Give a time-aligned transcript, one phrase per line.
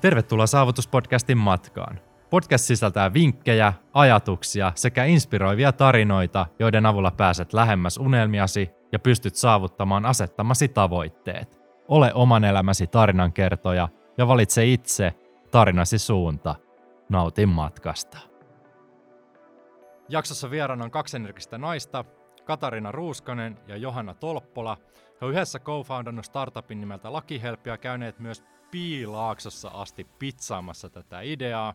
[0.00, 2.00] Tervetuloa Saavutuspodcastin matkaan.
[2.30, 10.06] Podcast sisältää vinkkejä, ajatuksia sekä inspiroivia tarinoita, joiden avulla pääset lähemmäs unelmiasi ja pystyt saavuttamaan
[10.06, 11.58] asettamasi tavoitteet.
[11.88, 13.88] Ole oman elämäsi tarinankertoja
[14.18, 15.14] ja valitse itse
[15.50, 16.54] tarinasi suunta.
[17.08, 18.18] Nautin matkasta.
[20.08, 22.04] Jaksossa vieraana on kaksi energistä naista,
[22.44, 24.76] Katarina Ruuskanen ja Johanna Tolppola.
[25.20, 31.74] He ovat yhdessä co-foundannut startupin nimeltä Lakihelp ja käyneet myös Piilaaksossa asti pizzaamassa tätä ideaa.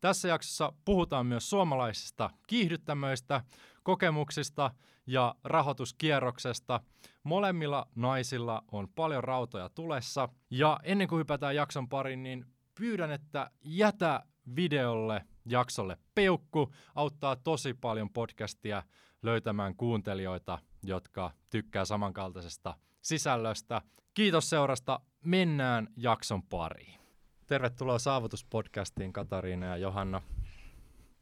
[0.00, 3.44] Tässä jaksossa puhutaan myös suomalaisista kiihdyttämöistä,
[3.82, 4.70] kokemuksista
[5.06, 6.80] ja rahoituskierroksesta.
[7.24, 10.28] Molemmilla naisilla on paljon rautoja tulessa.
[10.50, 14.22] Ja ennen kuin hypätään jakson pariin, niin pyydän, että jätä
[14.56, 16.72] videolle jaksolle peukku.
[16.94, 18.82] Auttaa tosi paljon podcastia
[19.22, 23.82] löytämään kuuntelijoita, jotka tykkää samankaltaisesta sisällöstä.
[24.14, 25.00] Kiitos seurasta.
[25.24, 27.00] Mennään jakson pariin.
[27.46, 30.22] Tervetuloa Saavutuspodcastiin Katariina ja Johanna.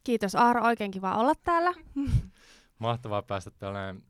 [0.03, 1.73] Kiitos Aaro, oikein kiva olla täällä.
[2.79, 4.03] Mahtavaa päästä tällainen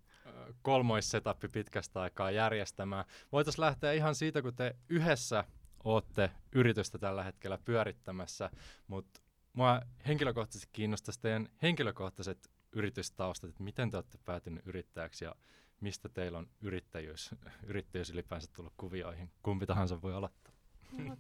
[0.62, 3.06] kolmoissetappi pitkästä aikaa järjestämään.
[3.32, 5.44] Voitaisiin lähteä ihan siitä, kun te yhdessä
[5.84, 8.50] olette yritystä tällä hetkellä pyörittämässä,
[8.88, 9.22] mutta
[9.54, 15.36] mua henkilökohtaisesti kiinnostaisi teidän henkilökohtaiset yritystaustat, että miten te olette päätyneet yrittäjäksi ja
[15.82, 19.32] mistä teillä on yrittäjyys, yrittäjyys ylipäänsä tullut kuvioihin.
[19.44, 20.54] Kumpi tahansa voi aloittaa.
[20.98, 21.16] No,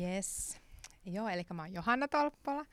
[0.00, 0.60] Yes.
[1.04, 2.64] Joo, eli mä oon Johanna Tolppola.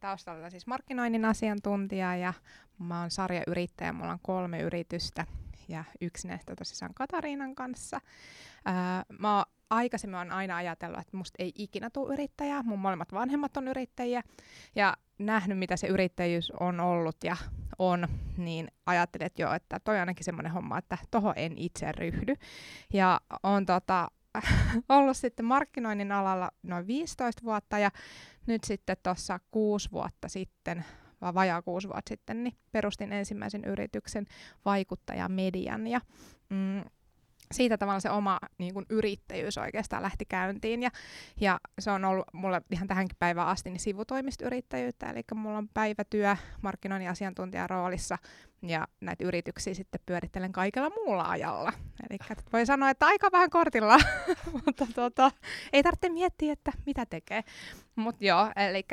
[0.00, 2.34] Taustalla siis markkinoinnin asiantuntija ja
[2.78, 3.92] mä oon sarjayrittäjä.
[3.92, 5.26] Mulla on kolme yritystä
[5.68, 8.00] ja yksi näistä tosiaan Katariinan kanssa.
[8.64, 12.62] Ää, mä oon aikaisemmin on aina ajatellut, että musta ei ikinä tule yrittäjää.
[12.62, 14.22] Mun molemmat vanhemmat on yrittäjiä
[14.74, 17.36] ja nähnyt, mitä se yrittäjyys on ollut ja
[17.78, 21.92] on, niin ajattelin, että joo, että toi on ainakin semmoinen homma, että toho en itse
[21.92, 22.34] ryhdy.
[22.92, 24.08] Ja on tota,
[24.88, 27.90] ollut sitten markkinoinnin alalla noin 15 vuotta ja
[28.46, 30.84] nyt sitten tuossa kuusi vuotta sitten,
[31.20, 34.26] vai vajaa kuusi vuotta sitten, niin perustin ensimmäisen yrityksen
[34.64, 36.00] vaikuttajamedian ja
[36.48, 36.84] mm,
[37.54, 40.90] siitä tavallaan se oma niin kuin yrittäjyys oikeastaan lähti käyntiin ja,
[41.40, 46.36] ja se on ollut mulle ihan tähänkin päivään asti niin sivutoimistoyrittäjyyttä, eli mulla on päivätyö
[46.62, 48.18] markkinoinnin asiantuntijan roolissa
[48.62, 51.72] ja näitä yrityksiä sitten pyörittelen kaikella muulla ajalla.
[52.10, 52.18] Eli
[52.52, 53.98] voi sanoa, että aika vähän kortilla,
[54.66, 55.30] mutta tota,
[55.72, 57.44] ei tarvitse miettiä, että mitä tekee.
[57.96, 58.84] Mutta joo, eli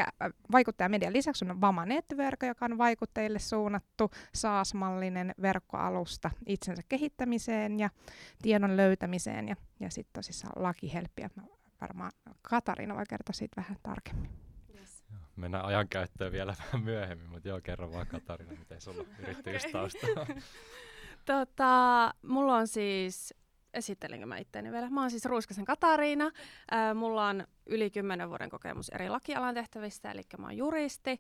[0.52, 7.90] vaikuttajamedian lisäksi on Vama Network, joka on vaikuttajille suunnattu SaaS-mallinen verkkoalusta itsensä kehittämiseen ja
[8.42, 9.48] tiedon löytämiseen.
[9.48, 11.30] Ja, ja sitten tosissaan lakihelppiä.
[11.82, 12.12] Varmaan
[12.42, 14.45] Katariina voi kertoa siitä vähän tarkemmin
[15.36, 19.08] mennään ajankäyttöön vielä vähän myöhemmin, mutta joo, kerro vaan Katarina, miten sulla on?
[19.20, 20.08] Yrittäjyystausta.
[21.26, 23.34] tota, mulla on siis,
[23.74, 26.26] esittelinkö mä itteeni vielä, mä oon siis Ruuskasen Katariina,
[26.74, 31.20] äh, mulla on yli 10 vuoden kokemus eri lakialan tehtävistä, eli mä oon juristi,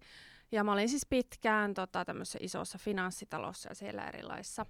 [0.52, 4.66] ja mä olin siis pitkään tota, tämmöisessä isossa finanssitalossa ja siellä erilaisissa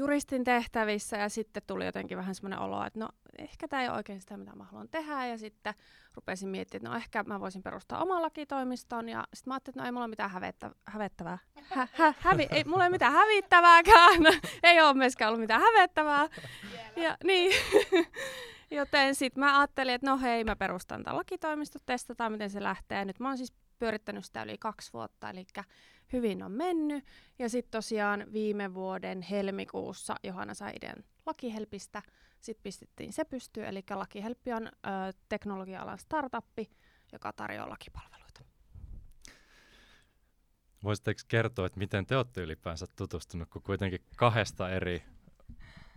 [0.00, 3.96] juristin tehtävissä ja sitten tuli jotenkin vähän semmoinen olo, että no ehkä tämä ei ole
[3.96, 5.74] oikein sitä, mitä mä haluan tehdä ja sitten
[6.14, 9.80] rupesin miettimään, että no ehkä mä voisin perustaa oman lakitoimiston ja sitten mä ajattelin, että
[9.82, 11.38] no ei mulla ole mitään hävettä, hävettävää.
[11.62, 14.22] Hä, hä, hävi, ei mulla ole mitään hävittävääkään,
[14.62, 16.28] ei ole myöskään ollut mitään hävettävää.
[16.96, 17.52] Ja, niin.
[18.70, 23.04] Joten sitten mä ajattelin, että no hei, mä perustan tämän lakitoimiston, testataan miten se lähtee.
[23.04, 25.46] Nyt mä oon siis pyörittänyt sitä yli kaksi vuotta, eli
[26.12, 27.04] hyvin on mennyt.
[27.38, 32.02] Ja sitten tosiaan viime vuoden helmikuussa Johanna sai idean Lakihelpistä.
[32.40, 34.70] Sitten pistettiin se pystyyn, eli Lakihelppi on ö,
[35.28, 36.70] teknologia-alan startuppi,
[37.12, 38.40] joka tarjoaa lakipalveluita.
[40.84, 45.02] Voisitteko kertoa, että miten te olette ylipäänsä tutustunut, kun kuitenkin kahdesta eri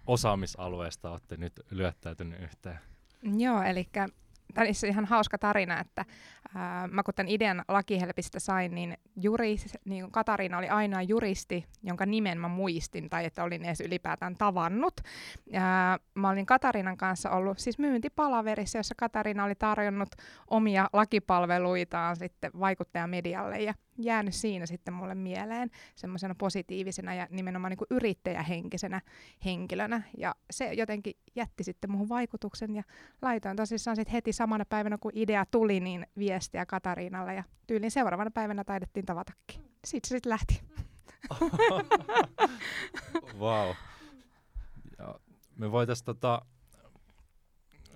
[0.07, 2.79] osaamisalueesta olette nyt lyöttäytynyt yhteen?
[3.37, 3.87] Joo, eli
[4.53, 6.05] tämä on ihan hauska tarina, että
[6.55, 9.55] ää, mä kun tämän idean lakihelpistä sain, niin, juri,
[9.85, 14.93] niin Katariina oli ainoa juristi, jonka nimen mä muistin tai että olin edes ylipäätään tavannut.
[15.53, 20.09] Ää, mä olin Katariinan kanssa ollut siis myyntipalaverissa, jossa Katariina oli tarjonnut
[20.49, 27.77] omia lakipalveluitaan sitten vaikuttajamedialle ja jäänyt siinä sitten mulle mieleen semmoisena positiivisena ja nimenomaan niin
[27.77, 29.01] kuin yrittäjähenkisenä
[29.45, 30.01] henkilönä.
[30.17, 32.83] Ja se jotenkin jätti sitten muuhun vaikutuksen ja
[33.21, 38.31] laitoin tosissaan sitten heti samana päivänä, kun idea tuli, niin viestiä Katariinalle ja tyylin seuraavana
[38.31, 39.61] päivänä taidettiin tavatakin.
[39.85, 40.61] Sitten se sitten lähti.
[43.39, 43.69] wow.
[44.97, 45.19] Ja
[45.55, 46.41] me voitaisiin tota,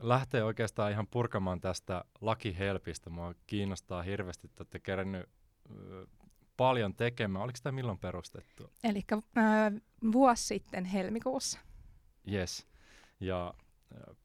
[0.02, 3.10] lähteä oikeastaan ihan purkamaan tästä lakihelpistä.
[3.10, 5.30] Mua kiinnostaa hirveästi, että olette kerännyt
[6.58, 7.44] paljon tekemään.
[7.44, 8.72] Oliko tämä milloin perustettu?
[8.84, 9.24] Eli äh,
[10.12, 11.60] vuosi sitten helmikuussa.
[12.31, 12.68] Yes.
[13.19, 13.54] Ja
[13.96, 14.16] äh,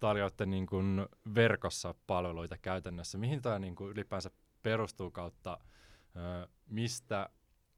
[0.00, 3.18] tarjoatte niin kuin verkossa palveluita käytännössä.
[3.18, 4.30] Mihin tämä niin kuin ylipäänsä
[4.62, 5.58] perustuu kautta,
[6.66, 7.30] mistä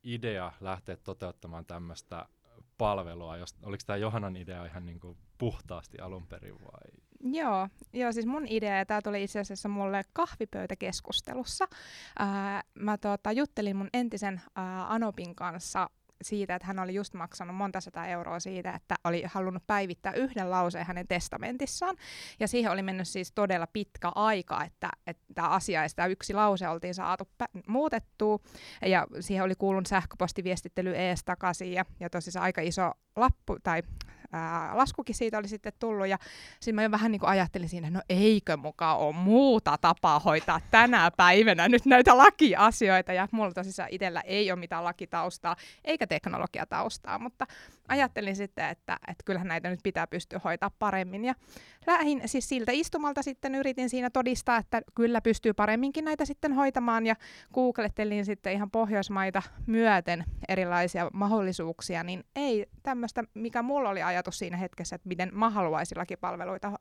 [0.02, 2.26] idea lähteä toteuttamaan tämmöistä
[2.78, 3.36] palvelua?
[3.36, 6.90] Jos, oliko tämä Johannan idea ihan niin kuin puhtaasti alun perin vai?
[7.24, 11.68] Joo, joo, siis mun idea, ja tämä tuli itse asiassa mulle kahvipöytäkeskustelussa.
[12.18, 15.90] Ää, mä tota, juttelin mun entisen ää, Anopin kanssa
[16.22, 20.50] siitä, että hän oli just maksanut monta sata euroa siitä, että oli halunnut päivittää yhden
[20.50, 21.96] lauseen hänen testamentissaan.
[22.40, 26.34] Ja siihen oli mennyt siis todella pitkä aika, että, että tämä asia ja sitä yksi
[26.34, 28.38] lause oltiin saatu pä- muutettua.
[28.86, 33.82] Ja siihen oli kuulunut sähköpostiviestittely ees takaisin ja, ja tosiaan aika iso lappu tai
[34.32, 36.06] ää, laskukin siitä oli sitten tullut.
[36.06, 36.18] Ja
[36.52, 40.60] sitten mä jo vähän niin kuin ajattelin siinä, no eikö mukaan ole muuta tapaa hoitaa
[40.70, 43.12] tänä päivänä nyt näitä lakiasioita.
[43.12, 47.46] Ja mulla tosiaan itsellä ei ole mitään lakitaustaa eikä teknologiataustaa, mutta
[47.90, 51.24] ajattelin sitten, että, että kyllähän näitä nyt pitää pystyä hoitaa paremmin.
[51.24, 51.34] Ja
[51.86, 57.06] lähin siis siltä istumalta sitten yritin siinä todistaa, että kyllä pystyy paremminkin näitä sitten hoitamaan
[57.06, 57.14] ja
[57.54, 64.56] googlettelin sitten ihan Pohjoismaita myöten erilaisia mahdollisuuksia, niin ei tämmöistä, mikä mulla oli ajatus siinä
[64.56, 66.72] hetkessä, että miten mä haluaisin lakipalveluita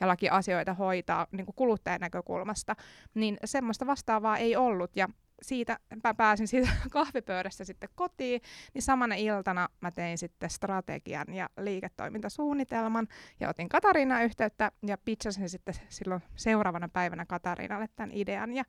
[0.00, 2.76] ja lakiasioita hoitaa niin kuluttajan näkökulmasta,
[3.14, 5.08] niin semmoista vastaavaa ei ollut ja
[5.42, 8.40] siitä mä pääsin siitä kahvipöydästä sitten kotiin,
[8.74, 13.08] niin samana iltana mä tein sitten strategian ja liiketoimintasuunnitelman
[13.40, 18.54] ja otin Katariina yhteyttä ja pitchasin sitten silloin seuraavana päivänä Katariinalle tämän idean.
[18.54, 18.64] Ja,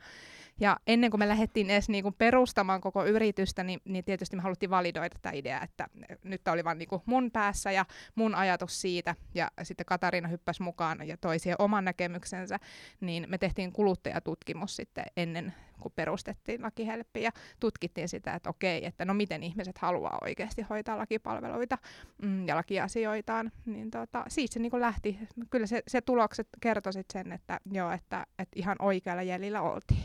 [0.59, 4.69] ja ennen kuin me lähdettiin edes niinku perustamaan koko yritystä, niin, niin tietysti me haluttiin
[4.69, 5.87] validoida tämä idea, että
[6.23, 7.85] nyt oli vain niinku mun päässä ja
[8.15, 12.59] mun ajatus siitä ja sitten Katariina hyppäsi mukaan ja toi siihen oman näkemyksensä,
[13.01, 19.05] niin me tehtiin kuluttajatutkimus sitten ennen kun perustettiin lakihelppi ja tutkittiin sitä, että okei, että
[19.05, 21.77] no miten ihmiset haluaa oikeasti hoitaa lakipalveluita
[22.21, 25.19] mm, ja lakiasioitaan, niin tota, siitä se niin lähti.
[25.49, 30.03] Kyllä se, se tulokset kertoi sen, että joo, että, että ihan oikealla jäljellä oltiin.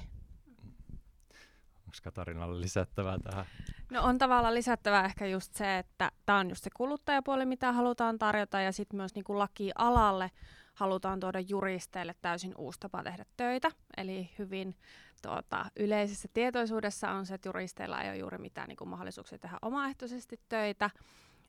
[1.93, 3.45] Onko Katarinalle lisättävää tähän?
[3.91, 8.19] No on tavallaan lisättävää ehkä just se, että tämä on just se kuluttajapuoli, mitä halutaan
[8.19, 10.31] tarjota, ja sitten myös niin kuin laki-alalle
[10.75, 14.77] halutaan tuoda juristeille täysin uusi tapa tehdä töitä, eli hyvin
[15.23, 19.59] tuota, yleisessä tietoisuudessa on se, että juristeilla ei ole juuri mitään niin kuin, mahdollisuuksia tehdä
[19.63, 20.91] omaehtoisesti töitä.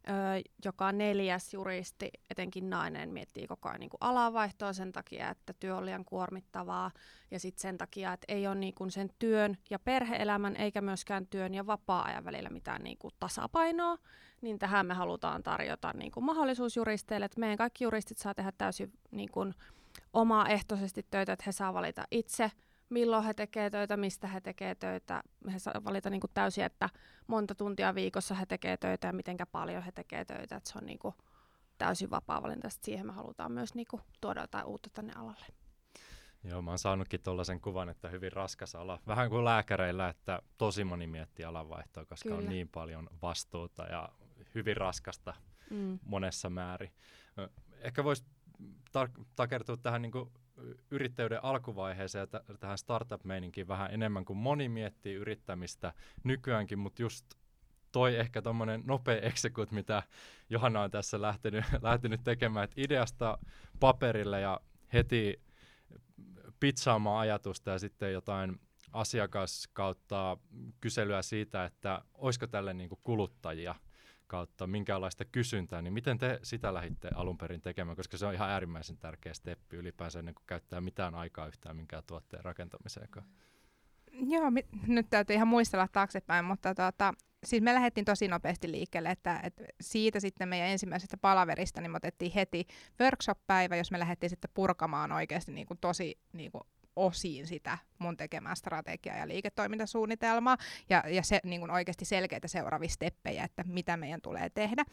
[0.09, 5.53] Öö, joka neljäs juristi, etenkin nainen, miettii koko ajan niin kuin alavaihtoa sen takia, että
[5.59, 6.91] työ on liian kuormittavaa.
[7.31, 11.27] Ja sitten sen takia, että ei ole niin kuin sen työn ja perheelämän eikä myöskään
[11.27, 13.97] työn ja vapaa-ajan välillä mitään niin kuin tasapainoa,
[14.43, 18.51] niin tähän me halutaan tarjota niin kuin mahdollisuus juristeille, että meidän kaikki juristit saa tehdä
[18.57, 19.53] täysin niin kuin
[20.13, 22.51] omaehtoisesti töitä, että he saa valita itse–
[22.93, 25.23] milloin he tekevät töitä, mistä he tekevät töitä.
[25.53, 26.89] He saa valita niin kuin täysin, että
[27.27, 30.55] monta tuntia viikossa he tekevät töitä ja miten paljon he tekevät töitä.
[30.55, 31.15] Että se on niin kuin
[31.77, 32.69] täysin vapaa valinta.
[32.69, 35.45] Siihen me halutaan myös niin kuin tuoda jotain uutta tänne alalle.
[36.43, 38.99] Joo, mä oon saanutkin tuollaisen kuvan, että hyvin raskas ala.
[39.07, 42.41] Vähän kuin lääkäreillä, että tosi moni miettii alanvaihtoa, koska Kyllä.
[42.41, 44.09] on niin paljon vastuuta ja
[44.55, 45.33] hyvin raskasta
[45.69, 45.99] mm.
[46.05, 46.91] monessa määrin.
[47.79, 48.25] Ehkä voisi
[48.97, 50.31] tar- takertua tähän niin kuin
[50.91, 57.25] yrittäjyyden alkuvaiheeseen ja t- tähän startup-meininkiin vähän enemmän kuin moni miettii yrittämistä nykyäänkin, mutta just
[57.91, 60.03] toi ehkä tuommoinen nopea execute, mitä
[60.49, 63.37] Johanna on tässä lähtenyt, lähtenyt tekemään, että ideasta
[63.79, 64.59] paperille ja
[64.93, 65.41] heti
[66.59, 68.59] pizzaamaan ajatusta ja sitten jotain
[68.91, 70.37] asiakas kautta
[70.81, 73.75] kyselyä siitä, että olisiko tälle niin kuluttajia–
[74.27, 78.49] kautta minkäänlaista kysyntää, niin miten te sitä lähditte alun perin tekemään, koska se on ihan
[78.49, 83.07] äärimmäisen tärkeä steppi ylipäänsä ennen kuin käyttää mitään aikaa yhtään minkään tuotteen rakentamiseen.
[84.11, 87.13] Joo, mi- nyt täytyy ihan muistella taaksepäin, mutta tuota,
[87.45, 91.97] siis me lähdettiin tosi nopeasti liikkeelle, että, että siitä sitten meidän ensimmäisestä palaverista niin me
[91.97, 92.65] otettiin heti
[92.99, 96.63] workshop-päivä, jos me lähdettiin sitten purkamaan oikeasti niin kuin tosi niin kuin
[96.95, 100.57] osiin sitä mun tekemää strategiaa ja liiketoimintasuunnitelmaa
[100.89, 104.83] ja, ja se niin oikeasti selkeitä seuraavia steppejä, että mitä meidän tulee tehdä.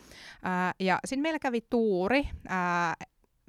[0.42, 2.28] Ää, ja sitten meillä kävi tuuri,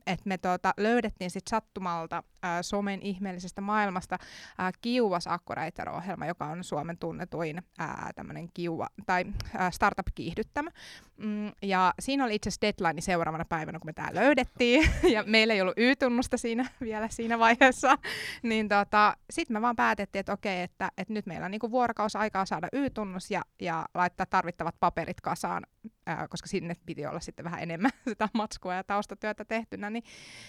[0.07, 4.17] että me tota, löydettiin sit sattumalta ää, somen ihmeellisestä maailmasta
[4.57, 8.11] ää, Kiuvas Accorator-ohjelma, joka on Suomen tunnetuin ää,
[8.53, 9.25] kiuva, tai
[9.57, 10.71] ää, startup-kiihdyttämä.
[11.17, 15.53] Mm, ja siinä oli itse asiassa deadline seuraavana päivänä, kun me tämä löydettiin, ja meillä
[15.53, 17.97] ei ollut Y-tunnusta siinä vielä siinä vaiheessa,
[18.43, 22.17] niin tota, sitten me vaan päätettiin, että okei, että, että nyt meillä on niinku vuorokausi
[22.17, 25.63] aikaa saada Y-tunnus ja, ja laittaa tarvittavat paperit kasaan,
[26.05, 30.03] ää, koska sinne piti olla sitten vähän enemmän sitä matskua ja taustatyötä tehtynä, niin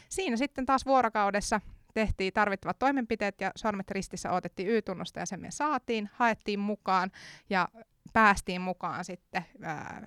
[0.08, 1.60] siinä sitten taas vuorokaudessa
[1.94, 7.10] tehtiin tarvittavat toimenpiteet ja sormet ristissä otettiin Y-tunnusta ja sen me saatiin, haettiin mukaan
[7.50, 7.68] ja
[8.12, 10.06] päästiin mukaan sitten ää,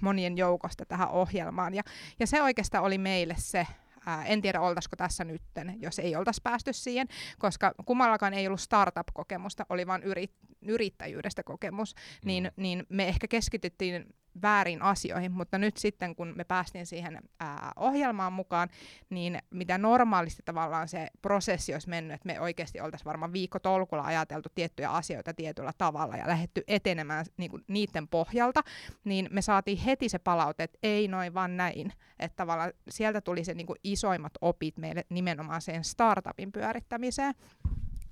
[0.00, 1.74] monien joukosta tähän ohjelmaan.
[1.74, 1.82] Ja,
[2.20, 3.66] ja se oikeastaan oli meille se
[4.06, 7.08] ää, en tiedä oltaisiko tässä nytten, jos ei oltaisi päästy siihen,
[7.38, 10.32] koska kummallakaan ei ollut startup-kokemusta, oli vain yrit,
[10.62, 12.26] yrittäjyydestä kokemus, mm.
[12.26, 17.72] niin, niin me ehkä keskityttiin väärin asioihin, mutta nyt sitten kun me päästiin siihen ää,
[17.76, 18.68] ohjelmaan mukaan,
[19.10, 24.02] niin mitä normaalisti tavallaan se prosessi olisi mennyt, että me oikeasti oltaisiin varmaan viikko tolkulla
[24.04, 28.60] ajateltu tiettyjä asioita tietyllä tavalla ja lähdetty etenemään niin kuin niiden pohjalta,
[29.04, 31.92] niin me saatiin heti se palaute, että ei noin vaan näin.
[32.18, 37.34] Että tavallaan sieltä tuli se niin kuin isoimmat opit meille nimenomaan sen startupin pyörittämiseen.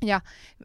[0.02, 0.20] Ja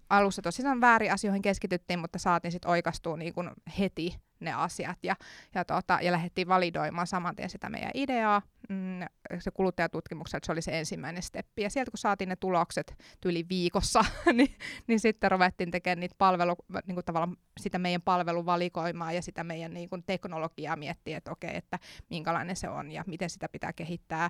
[0.10, 3.50] alussa tosiaan väärin asioihin keskityttiin, mutta saatiin sitten oikastua niin kuin
[3.80, 5.16] heti ne asiat ja,
[5.56, 8.42] ja, tota, ja lähdettiin validoimaan saman tien sitä meidän ideaa.
[8.70, 9.00] Mm,
[9.40, 11.62] se kuluttajatutkimukselta se oli se ensimmäinen steppi.
[11.62, 14.56] Ja sieltä kun saatiin ne tulokset tyyli viikossa, niin,
[14.88, 16.56] niin sitten ruvettiin tekemään niitä palvelu,
[16.88, 21.58] niin kuin tavallaan sitä meidän palveluvalikoimaa ja sitä meidän niin kuin teknologiaa miettiä, että okei,
[21.58, 24.30] että minkälainen se on ja miten sitä pitää kehittää,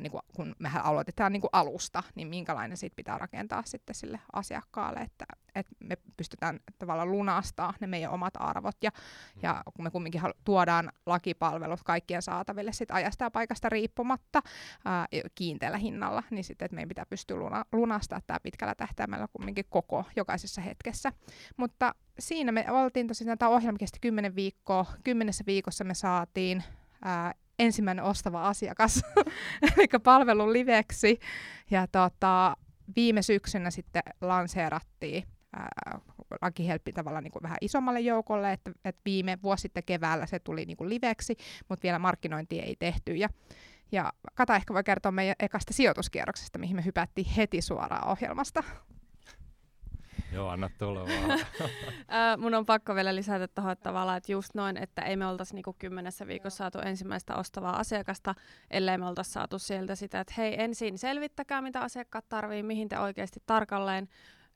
[0.00, 4.20] niin kuin, kun mehän aloitetaan niin kuin alusta, niin minkälainen siitä pitää rakentaa sitten sille
[4.32, 8.90] asiakkaalle, että, että me pystytään tavallaan lunastaa ne meidän omat arvot ja,
[9.42, 14.42] ja kun me kumminkin tuodaan lakipalvelut kaikkien saataville sit ajasta ja paikasta riippumatta
[14.84, 19.64] ää, kiinteällä hinnalla, niin sitten että meidän pitää pystyä luna, lunastamaan tämä pitkällä tähtäimellä kumminkin
[19.70, 21.12] koko jokaisessa hetkessä.
[21.56, 26.64] Mutta siinä me oltiin tosiaan, tämä ohjelma kesti 10 viikkoa, kymmenessä viikossa me saatiin
[27.04, 29.02] ää, ensimmäinen ostava asiakas,
[29.76, 31.18] eli palvelun liveksi,
[31.70, 32.56] ja tota,
[32.96, 35.24] viime syksynä sitten lanseerattiin
[36.42, 40.64] lakihelppi tavallaan niin kuin vähän isommalle joukolle, että, että viime vuosi sitten keväällä se tuli
[40.64, 41.36] niin kuin liveksi,
[41.68, 43.14] mutta vielä markkinointi ei tehty.
[43.14, 43.28] Ja,
[43.92, 48.64] ja Kata ehkä voi kertoa meidän ekasta sijoituskierroksesta, mihin me hypättiin heti suoraan ohjelmasta.
[50.32, 51.40] Joo, anna tulla vaan.
[52.42, 55.76] mun on pakko vielä lisätä tuohon tavallaan, että just noin, että ei me oltaisi niinku
[55.78, 58.34] kymmenessä viikossa saatu ensimmäistä ostavaa asiakasta,
[58.70, 62.98] ellei me oltaisi saatu sieltä sitä, että hei ensin selvittäkää, mitä asiakkaat tarvii, mihin te
[62.98, 64.08] oikeasti tarkalleen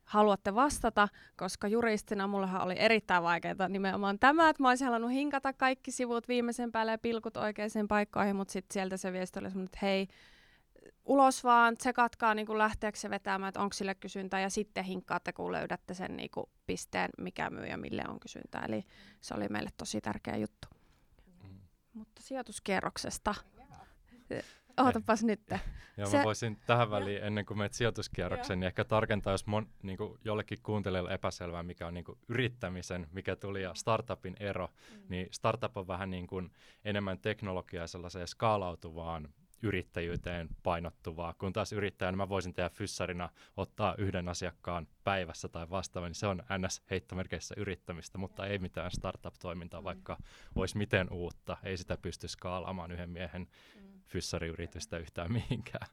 [0.05, 5.53] haluatte vastata, koska juristina mullahan oli erittäin vaikeaa nimenomaan tämä, että mä olisin halunnut hinkata
[5.53, 9.67] kaikki sivut viimeisen päälle ja pilkut oikeisiin paikkoihin, mutta sitten sieltä se viesti oli semmoinen,
[9.67, 10.09] että hei,
[11.05, 15.53] ulos vaan, tsekatkaa niin lähteekö se vetämään, että onko sille kysyntää, ja sitten hinkkaatte, kun
[15.53, 18.65] löydätte sen niin kuin, pisteen, mikä myy ja mille on kysyntää.
[18.69, 18.85] Eli
[19.21, 20.69] se oli meille tosi tärkeä juttu.
[21.43, 21.59] Mm.
[21.93, 23.35] Mutta sijoituskierroksesta.
[24.77, 25.41] Ootapas nyt.
[25.97, 26.17] Joo, se...
[26.17, 30.19] mä voisin tähän väliin, ennen kuin menet sijoituskierroksen, niin ehkä tarkentaa, jos mon, niin kuin
[30.25, 35.03] jollekin kuuntelijalle epäselvää, mikä on niin kuin yrittämisen, mikä tuli, ja startupin ero, mm.
[35.09, 36.51] niin startup on vähän niin kuin
[36.85, 39.29] enemmän teknologiaa sellaiseen skaalautuvaan
[39.63, 45.71] yrittäjyyteen painottuvaa, kun taas yrittäjänä niin mä voisin tehdä fyssarina ottaa yhden asiakkaan päivässä tai
[45.71, 46.83] vastaava, niin se on ns.
[46.91, 49.85] heittomerkeissä yrittämistä, mutta ei mitään startup-toimintaa, mm.
[49.85, 50.17] vaikka
[50.55, 53.43] olisi miten uutta, ei sitä pysty skaalaamaan yhden miehen
[53.75, 55.87] mm fyssariyritystä yhtään mihinkään.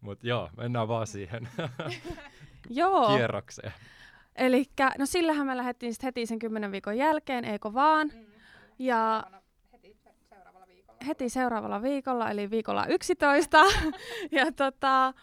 [0.00, 1.48] Mutta joo, mennään vaan siihen
[2.70, 3.16] joo.
[3.16, 3.72] kierrokseen.
[4.36, 4.64] Eli
[4.98, 8.10] no sillähän me lähdettiin sit heti sen kymmenen viikon jälkeen, eikö vaan?
[8.14, 8.26] Mm.
[8.78, 9.24] Ja
[9.72, 9.96] heti
[10.28, 10.98] seuraavalla viikolla.
[11.06, 13.58] Heti seuraavalla viikolla, eli viikolla 11.
[14.32, 15.14] ja tota,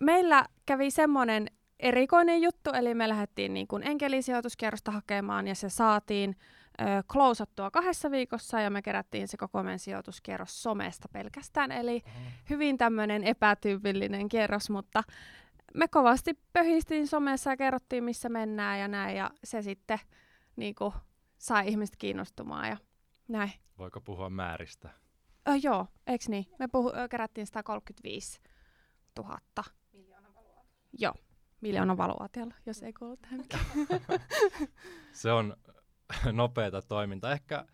[0.00, 1.46] meillä kävi semmoinen
[1.80, 6.36] erikoinen juttu, eli me lähdettiin niin kuin enkelisijoituskierrosta hakemaan ja se saatiin
[7.12, 11.72] klousattua kahdessa viikossa ja me kerättiin se koko meidän sijoituskierros somesta pelkästään.
[11.72, 12.30] Eli Aha.
[12.50, 15.02] hyvin tämmöinen epätyypillinen kierros, mutta
[15.74, 19.16] me kovasti pöhistiin somessa ja kerrottiin, missä mennään ja näin.
[19.16, 19.98] Ja se sitten
[20.56, 20.94] niin kuin,
[21.38, 22.76] sai ihmiset kiinnostumaan ja
[23.28, 23.52] näin.
[23.78, 24.90] Voiko puhua määristä?
[25.48, 26.46] Ö, joo, eikö niin?
[26.58, 28.40] Me puhu, kerättiin 135
[29.18, 29.38] 000.
[29.92, 30.88] Miljoona valuaatialla.
[30.98, 31.14] Joo,
[31.60, 33.44] miljoona valuaatialla, jos ei kuulu tähän
[35.12, 35.56] Se on
[36.32, 37.32] nopeata toimintaa.
[37.32, 37.64] Ehkä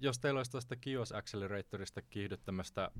[0.00, 2.90] jos teillä olisi tuosta Kios Acceleratorista kiihdyttämästä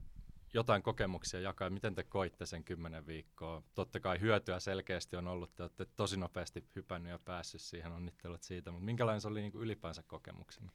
[0.54, 3.62] jotain kokemuksia jakaa, miten te koitte sen kymmenen viikkoa?
[3.74, 8.42] Totta kai hyötyä selkeästi on ollut, te olette tosi nopeasti hypännyt ja päässyt siihen, onnittelut
[8.42, 10.72] siitä, mutta minkälainen se oli niin kuin ylipäänsä kokemuksena?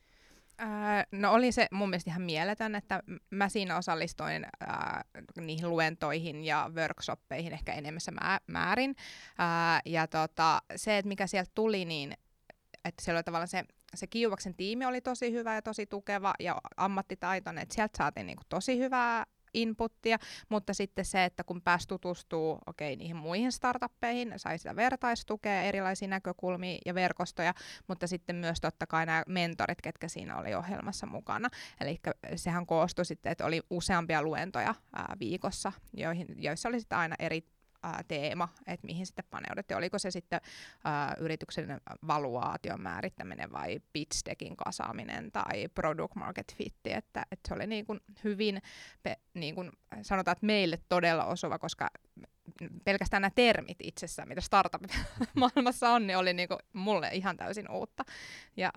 [1.12, 5.04] no oli se mun mielestä ihan mieletön, että mä siinä osallistuin ää,
[5.38, 8.12] niihin luentoihin ja workshoppeihin ehkä enemmässä
[8.48, 8.96] määrin.
[9.38, 12.14] Ää, ja tota, se, että mikä sieltä tuli, niin
[12.86, 13.64] että siellä oli tavallaan se,
[13.96, 18.44] se Kiuvaksen tiimi oli tosi hyvä ja tosi tukeva ja ammattitaitoinen, että sieltä saatiin niinku
[18.50, 20.18] tosi hyvää inputtia,
[20.50, 26.08] mutta sitten se, että kun pääsi tutustuu okay, niihin muihin startuppeihin, sai sitä vertaistukea, erilaisia
[26.08, 27.54] näkökulmia ja verkostoja,
[27.88, 31.50] mutta sitten myös totta kai nämä mentorit, ketkä siinä oli ohjelmassa mukana.
[31.82, 32.00] Eli
[32.36, 37.44] sehän koostui sitten, että oli useampia luentoja ää, viikossa, joihin, joissa oli sitten aina eri
[37.84, 39.78] ää, teema, että mihin sitten paneuduttiin.
[39.78, 40.42] Oliko se sitten
[40.84, 47.54] ää, yrityksen valuaation määrittäminen vai pitch deckin kasaaminen tai product market fit, että, että se
[47.54, 48.62] oli niin kuin hyvin,
[49.04, 49.72] pe, niin kuin
[50.02, 51.90] sanotaan, että meille todella osuva, koska
[52.86, 54.92] pelkästään nämä termit itsessään, mitä startupit
[55.36, 58.04] maailmassa on, niin oli niinku mulle ihan täysin uutta.
[58.58, 58.72] Ja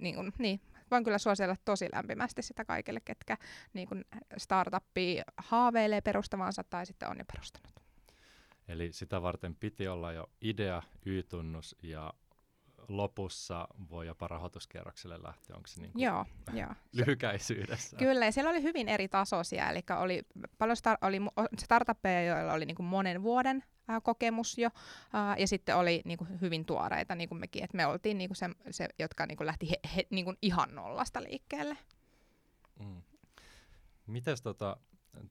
[0.00, 0.60] niinku, niin,
[0.90, 3.36] voin kyllä suositella tosi lämpimästi sitä kaikille, ketkä
[3.72, 3.94] niinku
[4.36, 7.73] startuppia haaveilee perustavansa tai sitten on jo perustanut.
[8.68, 12.12] Eli sitä varten piti olla jo idea, Y-tunnus ja
[12.88, 16.70] lopussa voi jopa rahoituskierrokselle lähteä, onko se niin joo, joo.
[16.92, 17.96] lyhykäisyydessä?
[17.96, 20.22] Kyllä, ja siellä oli hyvin eri tasoisia, eli oli
[20.58, 21.20] paljon star- oli
[21.58, 24.70] startuppeja, joilla oli niin kuin monen vuoden ää, kokemus jo,
[25.12, 28.28] ää, ja sitten oli niin kuin hyvin tuoreita, niin kuin mekin, että me oltiin niin
[28.28, 31.78] kuin se, se, jotka niin kuin lähti he, he, niin kuin ihan nollasta liikkeelle.
[32.80, 33.02] Mm.
[34.06, 34.76] Mites tota,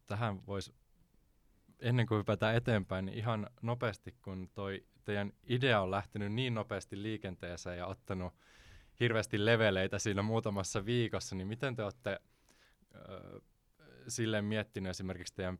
[0.05, 0.73] tähän voisi
[1.83, 7.01] ennen kuin hypätään eteenpäin, niin ihan nopeasti, kun toi teidän idea on lähtenyt niin nopeasti
[7.03, 8.33] liikenteeseen ja ottanut
[8.99, 12.19] hirveästi leveleitä siinä muutamassa viikossa, niin miten te olette
[12.95, 13.41] äh,
[14.07, 15.59] silleen miettinyt esimerkiksi teidän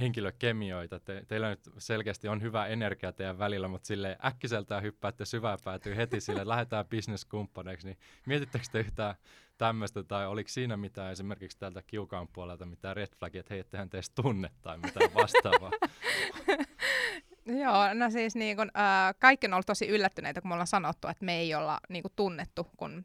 [0.00, 1.00] henkilökemioita.
[1.00, 5.96] Te, teillä nyt selkeästi on hyvä energia teidän välillä, mutta sille äkkiseltään hyppäätte syvään päätyy
[5.96, 9.14] heti sille, lähdetään bisneskumppaneiksi, niin mietittekö te yhtään
[9.58, 13.90] tämmöistä, tai oliko siinä mitään esimerkiksi täältä kiukaan puolelta mitään red flagia, että hei, ettehän
[13.90, 15.70] teistä tunne tai mitään vastaavaa?
[17.62, 21.08] Joo, no siis niin kun, äh, kaikki on ollut tosi yllättyneitä, kun me ollaan sanottu,
[21.08, 23.02] että me ei olla niin kun, tunnettu, kun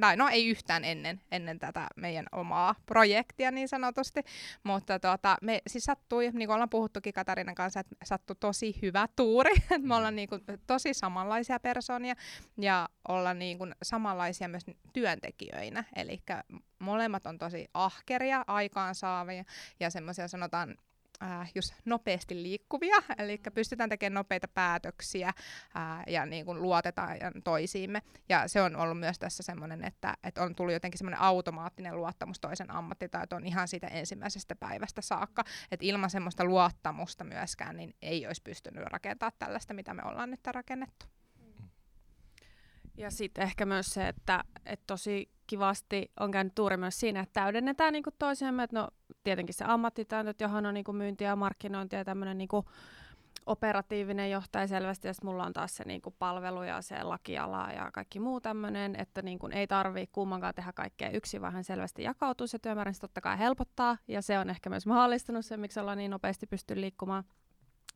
[0.00, 4.20] tai no ei yhtään ennen, ennen tätä meidän omaa projektia niin sanotusti,
[4.62, 9.08] mutta tuota, me siis sattui, niin kuin ollaan puhuttukin Katarinan kanssa, että sattui tosi hyvä
[9.16, 12.14] tuuri, että me ollaan niin kuin, tosi samanlaisia persoonia
[12.58, 16.22] ja ollaan niin kuin, samanlaisia myös työntekijöinä, eli
[16.78, 19.44] molemmat on tosi ahkeria, aikaansaavia
[19.80, 20.76] ja semmoisia sanotaan
[21.22, 25.34] äh, just nopeasti liikkuvia, eli pystytään tekemään nopeita päätöksiä äh,
[26.06, 28.02] ja niin kuin luotetaan toisiimme.
[28.28, 32.40] Ja se on ollut myös tässä semmoinen, että, että on tullut jotenkin semmoinen automaattinen luottamus
[32.40, 35.44] toisen ammattitaitoon ihan siitä ensimmäisestä päivästä saakka.
[35.70, 40.46] Että ilman semmoista luottamusta myöskään niin ei olisi pystynyt rakentamaan tällaista, mitä me ollaan nyt
[40.46, 41.06] rakennettu.
[43.00, 47.40] Ja sitten ehkä myös se, että, että tosi kivasti on käynyt tuuri myös siinä, että
[47.40, 48.88] täydennetään niin toisiamme, että no
[49.22, 52.48] tietenkin se ammattitaito, johon on niin kuin myynti ja markkinointi ja tämmöinen niin
[53.46, 57.90] operatiivinen johtaja selvästi, ja mulla on taas se niin kuin palvelu ja se lakiala ja
[57.92, 62.46] kaikki muu tämmöinen, että niin kuin ei tarvii kummankaan tehdä kaikkea yksin, vaan selvästi jakautuu,
[62.46, 62.92] se työmäärä.
[63.00, 66.80] Totta kai helpottaa, ja se on ehkä myös mahdollistunut se, miksi ollaan niin nopeasti pysty
[66.80, 67.24] liikkumaan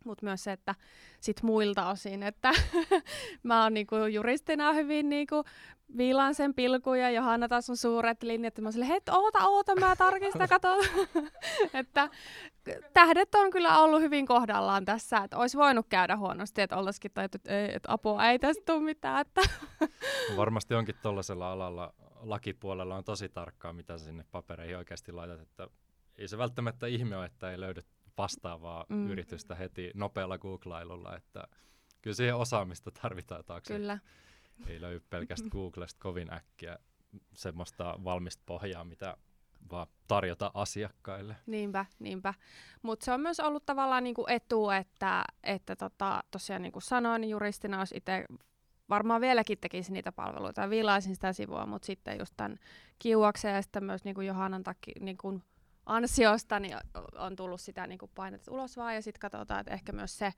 [0.04, 0.74] mutta myös se, että
[1.20, 2.52] sit muilta osin, että
[3.42, 5.44] mä oon niinku juristina hyvin niinku
[5.96, 9.76] viilaan sen pilkuja ja Johanna taas on suuret linjat, ja mä oon hei, oota, oota,
[9.80, 10.68] mä tarkistan, kato.
[11.80, 12.08] että
[12.92, 17.36] tähdet on kyllä ollut hyvin kohdallaan tässä, että olisi voinut käydä huonosti, että oltaisikin tajuttu,
[17.36, 19.20] että, ei, että apua ei tästä tule mitään.
[19.20, 19.40] Että
[20.36, 25.68] Varmasti onkin tuollaisella alalla lakipuolella on tosi tarkkaa, mitä sinne papereihin oikeasti laitat, että
[26.16, 27.80] ei se välttämättä ihme ole, että ei löydy
[28.18, 29.10] vastaavaa mm.
[29.10, 31.44] yritystä heti nopealla googlailulla, että
[32.02, 33.74] kyllä siihen osaamista tarvitaan taakse.
[33.74, 33.98] Kyllä.
[34.66, 36.78] Ei löydy pelkästään Googlesta kovin äkkiä
[37.34, 39.16] semmoista valmista pohjaa, mitä
[39.70, 41.36] vaan tarjota asiakkaille.
[41.46, 42.34] Niinpä, niinpä.
[42.82, 47.30] Mutta se on myös ollut tavallaan niinku etu, että, että tota, tosiaan niin kuin sanoin,
[47.30, 48.24] juristina olisi itse
[48.88, 52.58] varmaan vieläkin tekisi niitä palveluita ja viilaisin sitä sivua, mutta sitten just tämän
[52.98, 55.42] kiuakseen ja sitten myös niin kuin Johannan takia, niin kuin
[55.86, 56.76] ansiosta niin
[57.18, 60.32] on tullut sitä niin kuin painetta ulos vaan ja sitten katsotaan, että ehkä myös se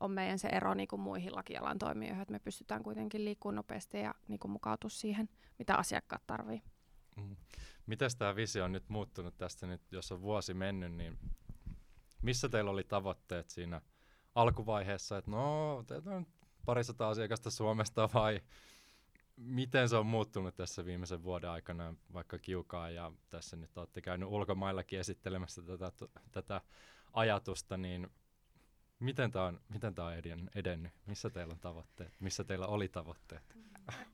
[0.00, 4.00] on meidän se ero niin kuin muihin lakialan toimijoihin, että me pystytään kuitenkin liikkumaan nopeasti
[4.00, 6.62] ja niin kuin mukautua siihen, mitä asiakkaat tarvii.
[7.16, 7.36] Mm.
[7.86, 11.18] Miten tämä visio on nyt muuttunut tästä nyt, jos on vuosi mennyt, niin
[12.22, 13.80] missä teillä oli tavoitteet siinä
[14.34, 16.26] alkuvaiheessa, että no, teillä on
[16.66, 18.40] parisataa asiakasta Suomesta vai
[19.36, 24.28] miten se on muuttunut tässä viimeisen vuoden aikana, vaikka kiukaa ja tässä nyt olette käynyt
[24.28, 25.92] ulkomaillakin esittelemässä tätä,
[26.32, 26.60] tätä
[27.12, 28.08] ajatusta, niin
[28.98, 30.14] miten tämä on, miten tämä on
[30.54, 30.92] edennyt?
[31.06, 32.16] Missä teillä on tavoitteet?
[32.20, 33.56] Missä teillä oli tavoitteet?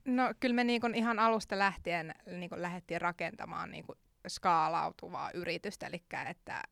[0.05, 3.85] No kyllä me niin ihan alusta lähtien niin lähdettiin rakentamaan niin
[4.29, 6.63] skaalautuvaa yritystä, eli että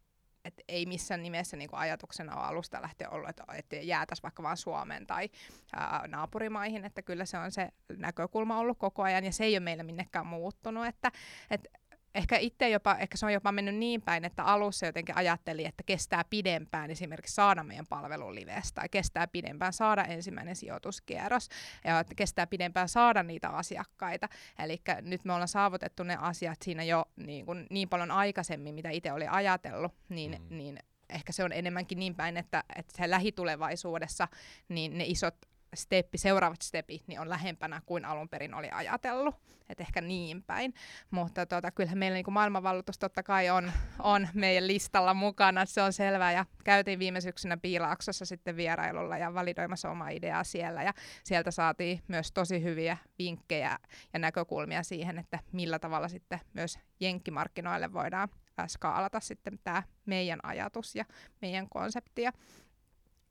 [0.45, 4.57] et ei missään nimessä niinku ajatuksena ole alusta lähteä ollut, että, että jäätäisiin vaikka vain
[4.57, 5.29] Suomeen tai
[5.77, 9.61] ää, naapurimaihin, että kyllä se on se näkökulma ollut koko ajan ja se ei ole
[9.61, 11.13] meillä minnekään muuttunut, että,
[11.51, 11.80] että
[12.15, 15.83] ehkä itse jopa, ehkä se on jopa mennyt niin päin, että alussa jotenkin ajatteli, että
[15.87, 21.49] kestää pidempään esimerkiksi saada meidän palvelun livestä, tai kestää pidempään saada ensimmäinen sijoituskierros,
[21.85, 24.29] ja että kestää pidempään saada niitä asiakkaita.
[24.59, 28.91] Eli nyt me ollaan saavutettu ne asiat siinä jo niin, kuin, niin paljon aikaisemmin, mitä
[28.91, 30.57] itse oli ajatellut, niin, mm.
[30.57, 34.29] niin ehkä se on enemmänkin niin päin, että, että se lähitulevaisuudessa
[34.69, 35.37] niin ne isot
[35.75, 39.35] steppi, seuraavat stepit niin on lähempänä kuin alun perin oli ajatellut.
[39.69, 40.75] Et ehkä niin päin.
[41.11, 45.93] Mutta tota, kyllähän meillä niin maailmanvalloitus totta kai on, on meidän listalla mukana, se on
[45.93, 46.33] selvää.
[46.33, 50.83] Ja käytiin viime syksynä Piilaaksossa sitten vierailulla ja validoimassa oma ideaa siellä.
[50.83, 50.93] Ja
[51.25, 53.79] sieltä saatiin myös tosi hyviä vinkkejä
[54.13, 58.29] ja näkökulmia siihen, että millä tavalla sitten myös jenkkimarkkinoille voidaan
[58.67, 61.05] skaalata sitten tämä meidän ajatus ja
[61.43, 62.23] meidän konsepti.
[62.23, 62.33] Ja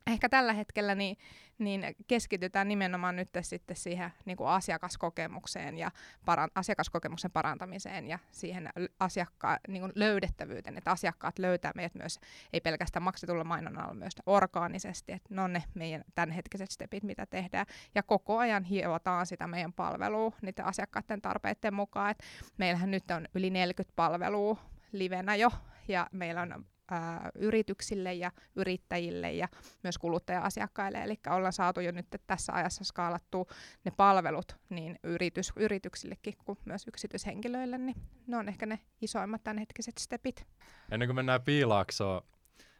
[0.07, 1.17] ehkä tällä hetkellä niin,
[1.59, 5.91] niin keskitytään nimenomaan nyt sitten siihen niin kuin asiakaskokemukseen ja
[6.25, 8.69] paran, asiakaskokemuksen parantamiseen ja siihen
[8.99, 12.19] asiakka- niin kuin löydettävyyteen, että asiakkaat löytää meidät myös,
[12.53, 17.65] ei pelkästään maksetulla mainonnalla, myös orgaanisesti, että ne on ne meidän tämänhetkiset stepit, mitä tehdään,
[17.95, 22.23] ja koko ajan hiotaan sitä meidän palvelua niiden asiakkaiden tarpeiden mukaan, että
[22.57, 24.57] meillähän nyt on yli 40 palvelua
[24.91, 25.51] livenä jo,
[25.87, 29.47] ja meillä on ää, yrityksille ja yrittäjille ja
[29.83, 31.03] myös kuluttaja-asiakkaille.
[31.03, 33.45] Eli ollaan saatu jo nyt tässä ajassa skaalattua
[33.85, 37.95] ne palvelut niin yritys, yrityksillekin kuin myös yksityishenkilöille, niin
[38.27, 40.47] ne on ehkä ne isoimmat tämänhetkiset stepit.
[40.91, 42.21] Ennen kuin mennään piilaaksoon,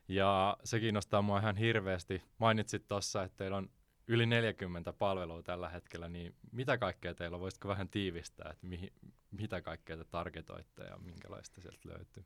[0.10, 2.24] ja se kiinnostaa mua ihan hirveästi.
[2.38, 3.70] Mainitsit tuossa, että teillä on
[4.08, 7.42] yli 40 palvelua tällä hetkellä, niin mitä kaikkea teillä on?
[7.42, 8.94] Voisitko vähän tiivistää, että mihin,
[9.32, 12.24] mitä kaikkea te targetoitte ja minkälaista sieltä löytyy?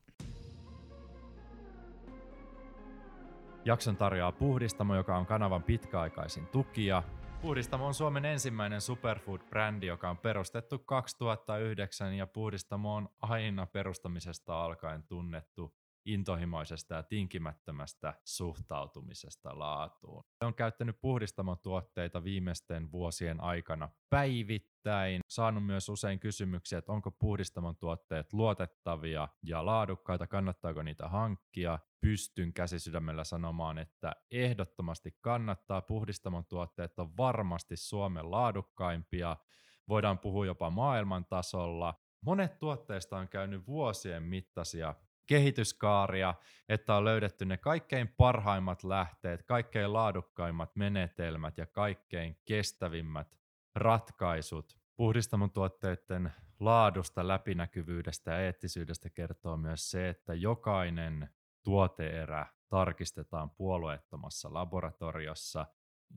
[3.65, 7.03] Jakson tarjoaa Puhdistamo, joka on kanavan pitkäaikaisin tukija.
[7.41, 15.03] Puhdistamo on Suomen ensimmäinen superfood-brändi, joka on perustettu 2009 ja Puhdistamo on aina perustamisesta alkaen
[15.03, 15.73] tunnettu
[16.05, 20.23] intohimoisesta ja tinkimättömästä suhtautumisesta laatuun.
[20.41, 25.21] On käyttänyt puhdistamon tuotteita viimeisten vuosien aikana päivittäin.
[25.29, 31.79] Saanut myös usein kysymyksiä, että onko puhdistamon tuotteet luotettavia ja laadukkaita, kannattaako niitä hankkia.
[32.01, 35.81] Pystyn käsisydämellä sanomaan, että ehdottomasti kannattaa.
[35.81, 39.37] Puhdistamon tuotteet on varmasti Suomen laadukkaimpia.
[39.89, 41.93] Voidaan puhua jopa maailman tasolla.
[42.21, 46.33] Monet tuotteista on käynyt vuosien mittaisia kehityskaaria,
[46.69, 53.37] että on löydetty ne kaikkein parhaimmat lähteet, kaikkein laadukkaimmat menetelmät ja kaikkein kestävimmät
[53.75, 54.77] ratkaisut.
[54.95, 61.29] Puhdistamon tuotteiden laadusta, läpinäkyvyydestä ja eettisyydestä kertoo myös se, että jokainen
[61.63, 65.65] tuoteerä tarkistetaan puolueettomassa laboratoriossa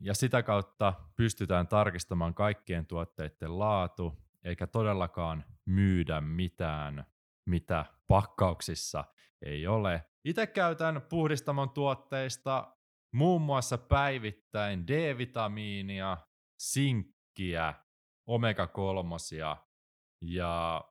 [0.01, 7.05] ja sitä kautta pystytään tarkistamaan kaikkien tuotteiden laatu, eikä todellakaan myydä mitään
[7.47, 9.03] mitä pakkauksissa
[9.45, 10.05] ei ole.
[10.25, 12.77] Itse käytän puhdistamon tuotteista
[13.13, 16.17] muun muassa päivittäin D-vitamiinia,
[16.59, 17.73] sinkkiä,
[18.27, 19.57] omega-kolmosia
[20.21, 20.83] ja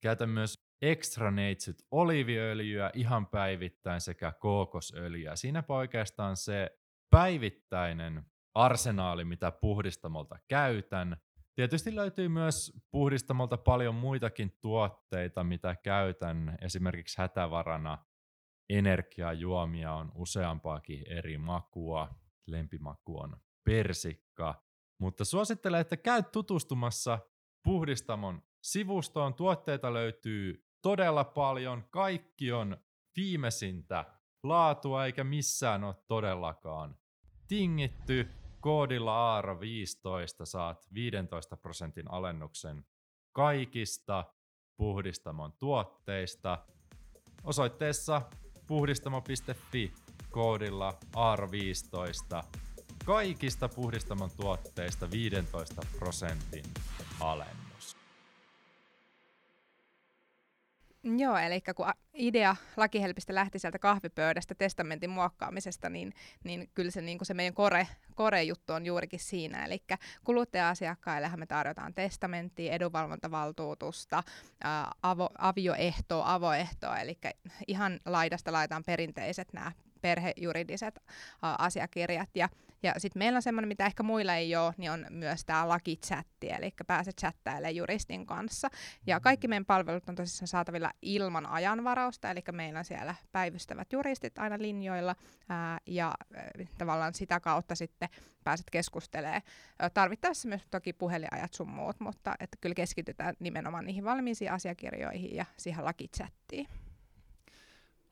[0.00, 5.36] käytän myös extra neitsyt oliviöljyä ihan päivittäin sekä kookosöljyä.
[5.36, 6.78] Siinä oikeastaan se
[7.10, 8.22] päivittäinen
[8.54, 11.16] arsenaali, mitä puhdistamolta käytän.
[11.54, 16.58] Tietysti löytyy myös puhdistamolta paljon muitakin tuotteita, mitä käytän.
[16.60, 17.98] Esimerkiksi hätävarana
[18.68, 22.14] energiajuomia on useampaakin eri makua.
[22.46, 24.62] Lempimaku on persikka.
[24.98, 27.18] Mutta suosittelen, että käy tutustumassa
[27.64, 29.34] puhdistamon sivustoon.
[29.34, 31.84] Tuotteita löytyy todella paljon.
[31.90, 32.76] Kaikki on
[33.16, 34.04] viimeisintä
[34.42, 36.96] laatua eikä missään ole todellakaan
[37.48, 38.28] tingitty
[38.64, 42.84] Koodilla AARO15 saat 15 prosentin alennuksen
[43.32, 44.24] kaikista
[44.76, 46.64] puhdistamon tuotteista
[47.44, 48.22] osoitteessa
[48.66, 49.92] puhdistamo.fi
[50.30, 52.44] koodilla AARO15
[53.04, 56.64] kaikista puhdistamon tuotteista 15 prosentin
[57.20, 57.63] alennus.
[61.04, 66.12] Joo, eli kun idea lakihelpistä lähti sieltä kahvipöydästä testamentin muokkaamisesta, niin,
[66.44, 69.64] niin kyllä se, niin se meidän kore, kore-juttu on juurikin siinä.
[69.64, 69.82] Eli
[70.24, 74.22] kuluttaja-asiakkaillehan me tarjotaan testamenttia, edunvalvontavaltuutusta,
[74.64, 77.18] ää, avo, avioehtoa, avoehtoa, eli
[77.66, 81.02] ihan laidasta laitaan perinteiset nämä perhejuridiset
[81.42, 82.30] asiakirjat.
[82.34, 82.48] Ja
[82.84, 86.50] ja sitten meillä on semmoinen, mitä ehkä muilla ei ole, niin on myös tämä lakichatti,
[86.50, 88.68] eli pääset chattailemaan juristin kanssa.
[89.06, 94.38] Ja kaikki meidän palvelut on tosissaan saatavilla ilman ajanvarausta, eli meillä on siellä päivystävät juristit
[94.38, 95.16] aina linjoilla,
[95.48, 98.08] ää, ja ää, tavallaan sitä kautta sitten
[98.44, 99.42] pääset keskustelemaan.
[99.94, 105.44] Tarvittaessa myös toki puhelinajat sun muut, mutta että kyllä keskitytään nimenomaan niihin valmiisiin asiakirjoihin ja
[105.56, 106.66] siihen lakichattiin.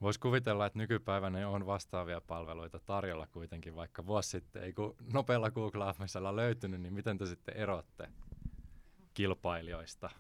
[0.03, 5.51] Voisi kuvitella, että nykypäivänä on vastaavia palveluita tarjolla kuitenkin, vaikka vuosi sitten ei kun nopealla
[5.51, 8.09] googlaamisella löytynyt, niin miten te sitten erotte
[9.15, 10.11] kilpailijoista?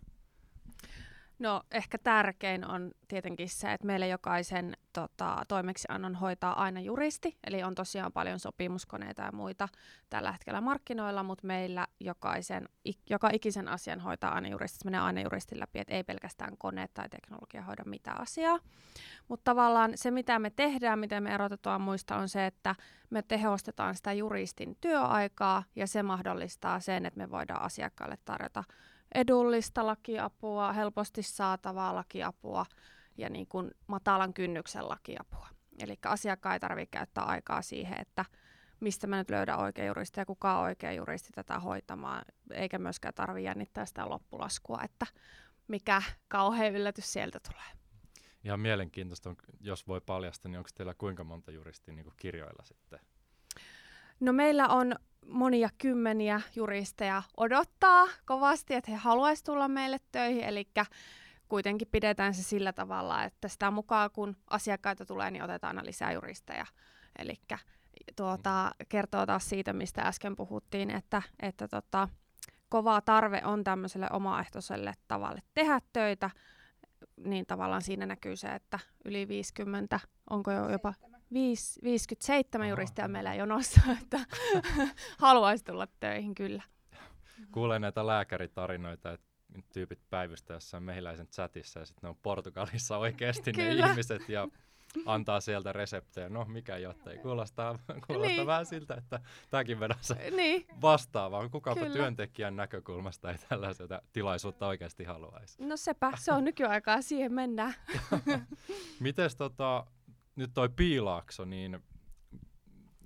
[1.42, 7.62] No ehkä tärkein on tietenkin se, että meille jokaisen tota, toimeksiannon hoitaa aina juristi, eli
[7.62, 9.68] on tosiaan paljon sopimuskoneita ja muita
[10.10, 12.68] tällä hetkellä markkinoilla, mutta meillä jokaisen,
[13.10, 16.88] joka ikisen asian hoitaa aina juristi, se menee aina juristin läpi, että ei pelkästään kone
[16.94, 18.58] tai teknologia hoida mitään asiaa.
[19.28, 22.74] Mutta tavallaan se, mitä me tehdään, miten me erotetaan muista, on se, että
[23.10, 28.64] me tehostetaan sitä juristin työaikaa ja se mahdollistaa sen, että me voidaan asiakkaalle tarjota
[29.14, 32.66] edullista lakiapua, helposti saatavaa lakiapua
[33.18, 35.48] ja niin kuin matalan kynnyksen lakiapua.
[35.78, 38.24] Eli asiakkaan ei tarvitse käyttää aikaa siihen, että
[38.80, 43.14] mistä mä nyt löydän oikea juristi ja kuka on oikea juristi tätä hoitamaan, eikä myöskään
[43.14, 45.06] tarvitse jännittää sitä loppulaskua, että
[45.68, 47.82] mikä kauhean yllätys sieltä tulee.
[48.44, 53.00] Ihan mielenkiintoista, jos voi paljastaa, niin onko teillä kuinka monta juristia niin kirjoilla sitten?
[54.20, 54.94] No meillä on
[55.26, 60.68] monia kymmeniä juristeja odottaa kovasti, että he haluaisivat tulla meille töihin, eli
[61.48, 66.12] kuitenkin pidetään se sillä tavalla, että sitä mukaan kun asiakkaita tulee, niin otetaan aina lisää
[66.12, 66.66] juristeja.
[67.18, 67.34] Eli
[68.16, 72.08] tuota, kertoo taas siitä, mistä äsken puhuttiin, että, että tota,
[72.68, 76.30] kova tarve on tämmöiselle omaehtoiselle tavalle tehdä töitä,
[77.16, 80.94] niin tavallaan siinä näkyy se, että yli 50, onko jo jopa
[81.32, 84.20] 5, 57 juristia meillä jonossa, että
[85.18, 86.62] haluaisi tulla töihin kyllä.
[87.52, 89.26] Kuulee näitä lääkäritarinoita, että
[89.72, 94.48] tyypit päivystä jossain mehiläisen chatissa ja sitten ne on Portugalissa oikeasti ne ihmiset ja
[95.06, 96.28] antaa sieltä reseptejä.
[96.28, 98.46] No, mikä jotta ei kuulostaa, kuulostaa niin.
[98.46, 100.66] vähän siltä, että tämäkin vedässä niin.
[100.82, 101.48] vastaavaa.
[101.48, 101.92] Kukapa Kyllä.
[101.92, 105.64] työntekijän näkökulmasta ei tällaista tilaisuutta oikeasti haluaisi.
[105.64, 107.74] No sepä, se on nykyaikaa, siihen mennään.
[109.00, 109.86] Mites tota,
[110.36, 111.82] nyt toi Piilaakso, niin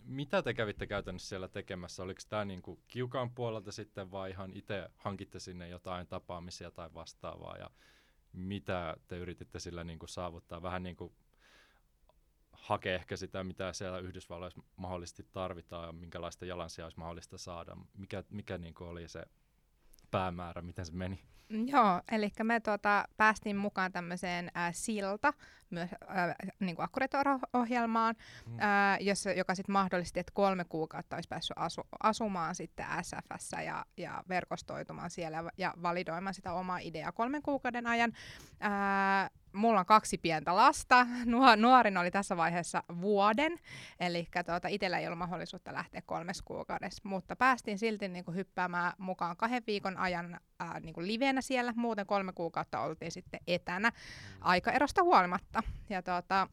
[0.04, 2.02] mitä te kävitte käytännössä siellä tekemässä?
[2.02, 7.56] Oliko tämä niinku kiukaan puolelta sitten vai ihan itse hankitte sinne jotain tapaamisia tai vastaavaa
[7.56, 7.70] ja
[8.32, 10.62] mitä te yrititte sillä niinku saavuttaa?
[10.62, 11.12] Vähän niin kuin
[12.52, 17.76] hakea ehkä sitä, mitä siellä Yhdysvalloissa mahdollisesti tarvitaan ja minkälaista jalansijaa olisi mahdollista saada.
[17.94, 19.22] Mikä, mikä niin oli se
[20.18, 21.18] päämäärä, miten se meni?
[21.48, 25.32] Joo, eli me tuota, päästiin mukaan tämmöiseen äh, silta,
[25.70, 26.76] myös äh, niin
[27.52, 28.14] ohjelmaan
[28.46, 28.60] mm.
[28.60, 33.84] äh, jossa, joka sitten mahdollisti, että kolme kuukautta olisi päässyt asu, asumaan sitten SFS ja,
[33.96, 38.12] ja verkostoitumaan siellä ja validoimaan sitä omaa ideaa kolmen kuukauden ajan.
[38.64, 41.06] Äh, mulla on kaksi pientä lasta.
[41.56, 43.58] Nuorin oli tässä vaiheessa vuoden,
[44.00, 48.92] eli tuota, itsellä ei ollut mahdollisuutta lähteä kolmes kuukaudessa, mutta päästiin silti niin kuin, hyppäämään
[48.98, 51.72] mukaan kahden viikon ajan ää, niin kuin livenä siellä.
[51.76, 53.92] Muuten kolme kuukautta oltiin sitten etänä
[54.40, 55.62] aikaerosta huolimatta.
[55.90, 56.48] Ja tuota,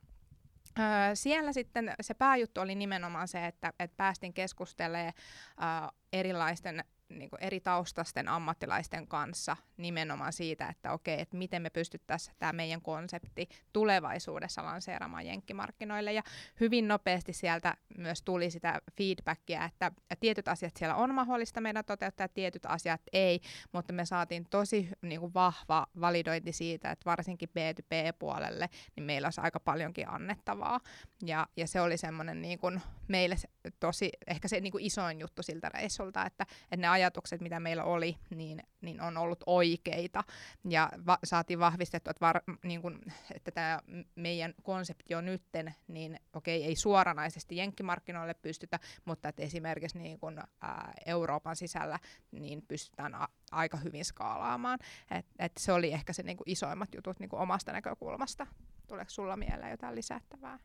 [0.79, 5.13] Öö, siellä sitten se pääjuttu oli nimenomaan se, että, että päästiin keskustelemaan
[5.61, 11.69] öö, erilaisten niin kuin eri taustasten ammattilaisten kanssa nimenomaan siitä, että okei, että miten me
[11.69, 16.13] pystyttäisiin tämä meidän konsepti tulevaisuudessa lanseeraamaan jenkkimarkkinoille.
[16.13, 16.23] Ja
[16.59, 22.27] hyvin nopeasti sieltä myös tuli sitä feedbackia, että tietyt asiat siellä on mahdollista meidän toteuttaa,
[22.27, 28.69] tietyt asiat ei, mutta me saatiin tosi niin kuin vahva validointi siitä, että varsinkin B2B-puolelle,
[28.95, 30.79] niin meillä olisi aika paljonkin annettavaa.
[31.25, 33.35] Ja, ja se oli semmoinen niin kuin meille
[33.79, 37.83] tosi, ehkä se niin kuin isoin juttu siltä reissulta, että, että ne ajatukset, mitä meillä
[37.83, 40.23] oli, niin, niin on ollut oikeita.
[40.69, 43.01] Ja va- saatiin vahvistettua, että, var, niin kun,
[43.35, 43.79] että tämä
[44.15, 50.39] meidän konsepti on nytten, niin okei, ei suoranaisesti jenkkimarkkinoille pystytä, mutta että esimerkiksi niin kun,
[50.61, 51.99] ää, Euroopan sisällä
[52.31, 54.79] niin pystytään a- aika hyvin skaalaamaan.
[55.11, 58.47] Et, et se oli ehkä se niin kuin isoimmat jutut niin kuin omasta näkökulmasta.
[58.87, 60.59] Tuleeko sulla mieleen jotain lisättävää?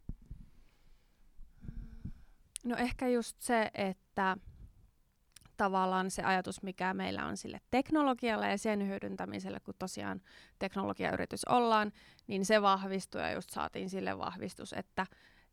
[2.64, 4.36] No ehkä just se, että
[5.58, 10.20] tavallaan se ajatus, mikä meillä on sille teknologialle ja sen hyödyntämiselle, kun tosiaan
[10.58, 11.92] teknologiayritys ollaan,
[12.26, 15.06] niin se vahvistui ja just saatiin sille vahvistus, että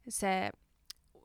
[0.10, 0.50] se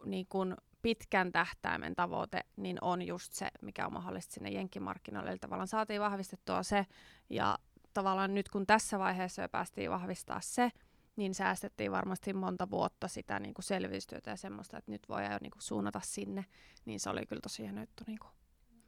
[0.05, 5.31] niin kun pitkän tähtäimen tavoite niin on just se, mikä on mahdollista sinne jenkkimarkkinoille.
[5.31, 6.87] Eli tavallaan saatiin vahvistettua se
[7.31, 7.59] ja
[7.95, 10.71] tavallaan nyt kun tässä vaiheessa jo päästiin vahvistaa se,
[11.16, 15.38] niin säästettiin varmasti monta vuotta sitä niin kuin selvitystyötä ja semmoista, että nyt voi jo
[15.40, 16.45] niin kuin suunnata sinne,
[16.85, 18.39] niin se oli kyllä tosi hieno juttu niin kuin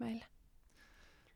[0.02, 0.24] meille.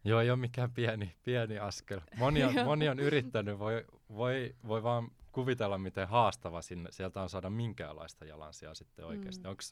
[0.05, 2.01] Joo, ei ole mikään pieni, pieni askel.
[2.17, 7.29] Moni on, moni on yrittänyt, voi, voi, voi vaan kuvitella, miten haastava sinne, sieltä on
[7.29, 9.45] saada minkäänlaista jalansijaa sitten oikeasti.
[9.45, 9.51] Mm.
[9.51, 9.63] Onko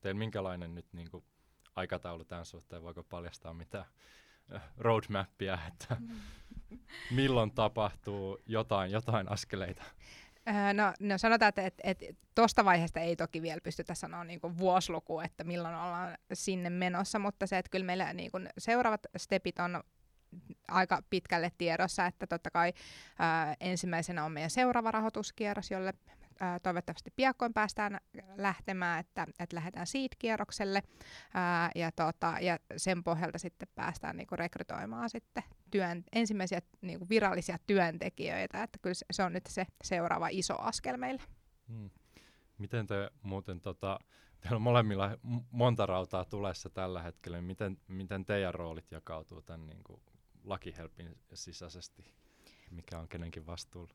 [0.00, 1.24] teillä minkälainen nyt niin kuin,
[1.76, 3.84] aikataulu tämän suhteen, voiko paljastaa mitä
[4.54, 6.08] äh, roadmappia, että mm.
[7.10, 9.82] milloin tapahtuu jotain, jotain askeleita?
[10.48, 14.40] Öö, no, no sanotaan, että et, et, tuosta vaiheesta ei toki vielä pystytä sanoa niin
[14.58, 19.58] vuosiluku, että milloin ollaan sinne menossa, mutta se, että kyllä meillä niin kuin seuraavat stepit
[19.58, 19.82] on
[20.68, 22.72] aika pitkälle tiedossa, että totta kai
[23.18, 25.94] ää, ensimmäisenä on meidän seuraava rahoituskierros, jolle
[26.62, 28.00] toivottavasti piakkoin päästään
[28.36, 30.82] lähtemään, että, että lähdetään seed-kierrokselle
[31.34, 37.58] ää, ja, tota, ja sen pohjalta sitten päästään niinku rekrytoimaan sitten työn, ensimmäisiä niinku virallisia
[37.66, 41.22] työntekijöitä, että kyllä se, on nyt se seuraava iso askel meille.
[41.68, 41.90] Hmm.
[42.58, 43.98] Miten te muuten, tota,
[44.40, 45.18] teillä on molemmilla
[45.50, 50.02] monta rautaa tulessa tällä hetkellä, miten, miten teidän roolit jakautuu tämän niin kuin
[50.44, 52.04] lakihelpin sisäisesti?
[52.70, 53.94] Mikä on kenenkin vastuulla?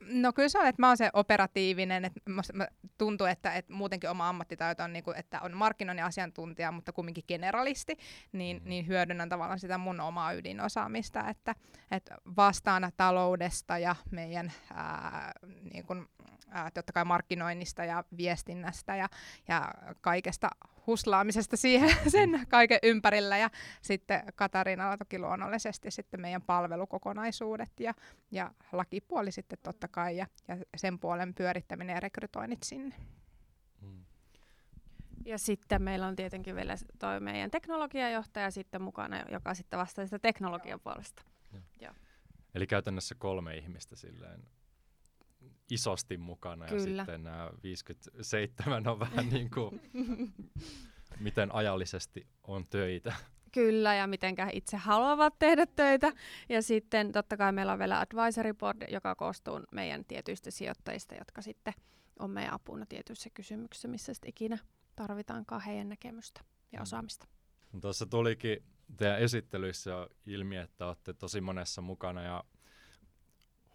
[0.00, 2.20] No kyllä se on, että mä oon se operatiivinen, että
[2.52, 6.92] mä tuntuu, että, että muutenkin oma ammattitaito on, niin kuin, että on markkinoinnin asiantuntija, mutta
[6.92, 7.96] kumminkin generalisti,
[8.32, 8.68] niin, mm.
[8.68, 11.54] niin hyödynnän tavallaan sitä mun omaa ydinosaamista, että,
[11.90, 15.32] että vastaana taloudesta ja meidän ää,
[15.72, 16.06] niin kuin,
[16.48, 19.08] ää, totta kai markkinoinnista ja viestinnästä ja,
[19.48, 20.50] ja kaikesta
[20.86, 23.50] huslaamisesta siihen, sen kaiken ympärillä ja
[23.82, 27.94] sitten Katariinalla toki luonnollisesti sitten meidän palvelukokonaisuudet ja,
[28.30, 32.94] ja lakipuoli sitten totta kai ja, ja sen puolen pyörittäminen ja rekrytoinnit sinne.
[33.80, 34.04] Mm.
[35.24, 40.18] Ja sitten meillä on tietenkin vielä toi meidän teknologiajohtaja sitten mukana, joka sitten vastaa sitä
[40.18, 41.22] teknologian puolesta.
[41.52, 41.60] Ja.
[41.80, 41.94] Ja.
[42.54, 44.42] Eli käytännössä kolme ihmistä silleen
[45.70, 46.82] isosti mukana Kyllä.
[46.82, 49.80] ja sitten nämä 57 on vähän niin kuin,
[51.20, 53.14] miten ajallisesti on töitä.
[53.56, 56.12] Kyllä, ja mitenkä itse haluavat tehdä töitä.
[56.48, 61.42] Ja sitten totta kai meillä on vielä advisory board, joka koostuu meidän tietyistä sijoittajista, jotka
[61.42, 61.74] sitten
[62.18, 64.58] on meidän apuna tietyissä kysymyksissä, missä sitten ikinä
[64.96, 66.40] tarvitaankaan heidän näkemystä
[66.72, 66.82] ja mm.
[66.82, 67.26] osaamista.
[67.72, 68.62] No, tuossa tulikin
[68.96, 72.44] teidän esittelyissä ilmi, että olette tosi monessa mukana ja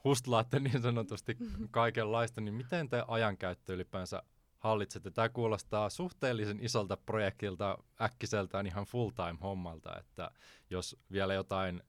[0.04, 1.38] hustlaatte niin sanotusti
[1.72, 4.24] kaikenlaista, niin miten te ajankäyttö ylipäänsä
[4.62, 5.12] hallitsette?
[5.12, 10.32] Tämä kuulostaa suhteellisen isolta projektilta äkkiseltään ihan full-time hommalta, että
[10.70, 11.84] jos vielä jotain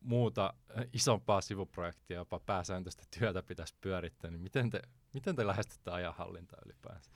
[0.00, 5.90] muuta äh, isompaa sivuprojektia, jopa pääsääntöistä työtä pitäisi pyörittää, niin miten te, miten te lähestytte
[5.90, 7.10] ajanhallintaa ylipäänsä?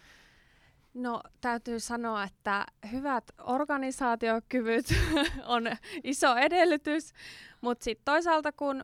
[0.94, 4.86] No täytyy sanoa, että hyvät organisaatiokyvyt
[5.44, 5.64] on
[6.04, 7.12] iso edellytys,
[7.60, 8.82] mutta sitten toisaalta kun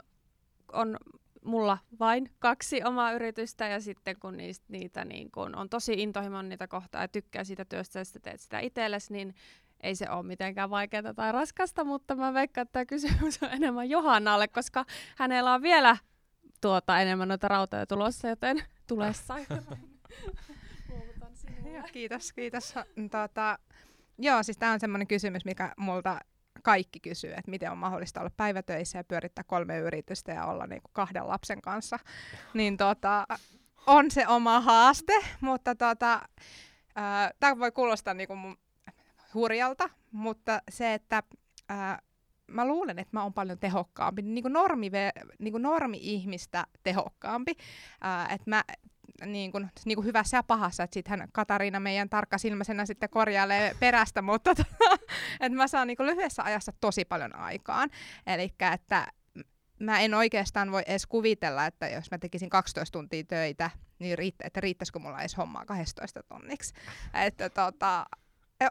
[0.73, 0.97] on
[1.45, 6.49] mulla vain kaksi omaa yritystä ja sitten kun niistä, niitä niin kun on tosi intohimon
[6.49, 9.35] niitä kohtaa ja tykkää siitä työstä ja sitten teet sitä itsellesi, niin
[9.81, 13.91] ei se ole mitenkään vaikeaa tai raskasta, mutta mä veikkaan, että tämä kysymys on enemmän
[13.91, 14.85] Johannalle, koska
[15.17, 15.97] hänellä on vielä
[16.61, 19.35] tuota enemmän noita rautoja tulossa, joten tulessa.
[21.93, 22.75] kiitos, kiitos.
[23.11, 23.59] Tuota,
[24.19, 26.21] joo, siis tämä on semmoinen kysymys, mikä multa
[26.69, 30.83] kaikki kysyy, että miten on mahdollista olla päivätöissä ja pyörittää kolme yritystä ja olla niin
[30.83, 31.99] kuin kahden lapsen kanssa.
[32.55, 33.27] Niin tota,
[33.87, 36.21] on se oma haaste, mutta tota,
[37.41, 38.57] tämä voi kuulostaa niin kuin
[39.35, 41.23] hurjalta, mutta se, että
[41.69, 41.99] ää,
[42.47, 44.91] mä luulen, että mä oon paljon tehokkaampi, niin kuin normi,
[45.39, 47.55] niin kuin normi-ihmistä tehokkaampi.
[48.01, 48.65] Ää, että mä
[49.27, 54.23] niin kuin, niin kuin hyvässä ja pahassa, että sitten Katariina meidän tarkkasilmäisenä sitten korjailee perästä,
[54.23, 54.99] mutta tota,
[55.41, 57.91] että mä saan niin kuin lyhyessä ajassa tosi paljon aikaan.
[58.27, 59.07] Eli että
[59.81, 64.47] mä en oikeastaan voi edes kuvitella, että jos mä tekisin 12 tuntia töitä, niin riitt-
[64.47, 66.75] että riittäisikö mulla edes hommaa 12 tunniksi.
[67.15, 68.07] Että tota,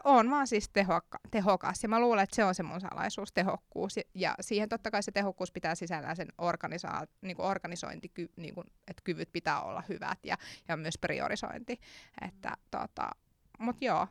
[0.04, 3.96] on vaan siis tehokka, tehokas ja mä luulen, että se on se mun salaisuus, tehokkuus.
[3.96, 8.54] Ja, ja siihen totta kai se tehokkuus pitää sisällään sen organisa- niin kuin organisointi, niin
[8.54, 10.36] kuin, että kyvyt pitää olla hyvät ja,
[10.68, 11.80] ja myös priorisointi.
[12.20, 13.10] Että, tota,
[13.58, 14.06] Mutta joo,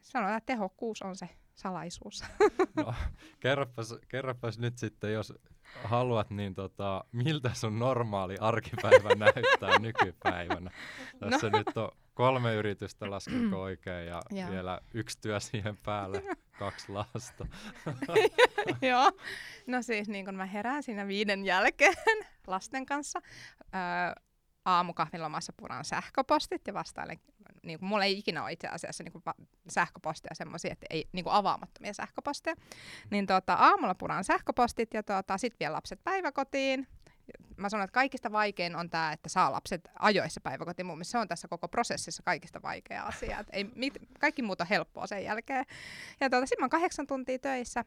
[0.00, 2.24] sanotaan, että tehokkuus on se salaisuus.
[2.76, 2.94] No,
[3.40, 5.34] kerropas, kerropas nyt sitten, jos
[5.84, 10.70] haluat, niin tota, miltä sun normaali arkipäivä näyttää nykypäivänä?
[11.20, 11.58] Tässä no.
[11.58, 16.22] nyt on kolme yritystä, laskeko oikein, ja, ja vielä yksi työ siihen päälle,
[16.58, 17.46] kaksi lasta.
[18.88, 19.12] Joo,
[19.66, 21.94] no siis niin kun mä herään siinä viiden jälkeen
[22.46, 23.20] lasten kanssa,
[23.74, 24.22] öö,
[24.64, 27.20] aamukahvilomassa puran sähköpostit ja vastailen,
[27.62, 29.22] niin kuin, mulla ei ikinä ole itse asiassa niin kuin,
[29.68, 32.56] sähköposteja semmoisia, että ei niin kuin avaamattomia sähköposteja,
[33.10, 36.86] niin tota, aamulla puran sähköpostit ja tota, sitten vielä lapset päiväkotiin,
[37.56, 40.86] mä sanon, että kaikista vaikein on tämä, että saa lapset ajoissa päiväkotiin.
[40.86, 43.38] Mun se on tässä koko prosessissa kaikista vaikea asia.
[43.38, 45.64] Et ei, mit, kaikki muuta helppoa sen jälkeen.
[46.20, 47.84] Ja tuota, sitten mä oon kahdeksan tuntia töissä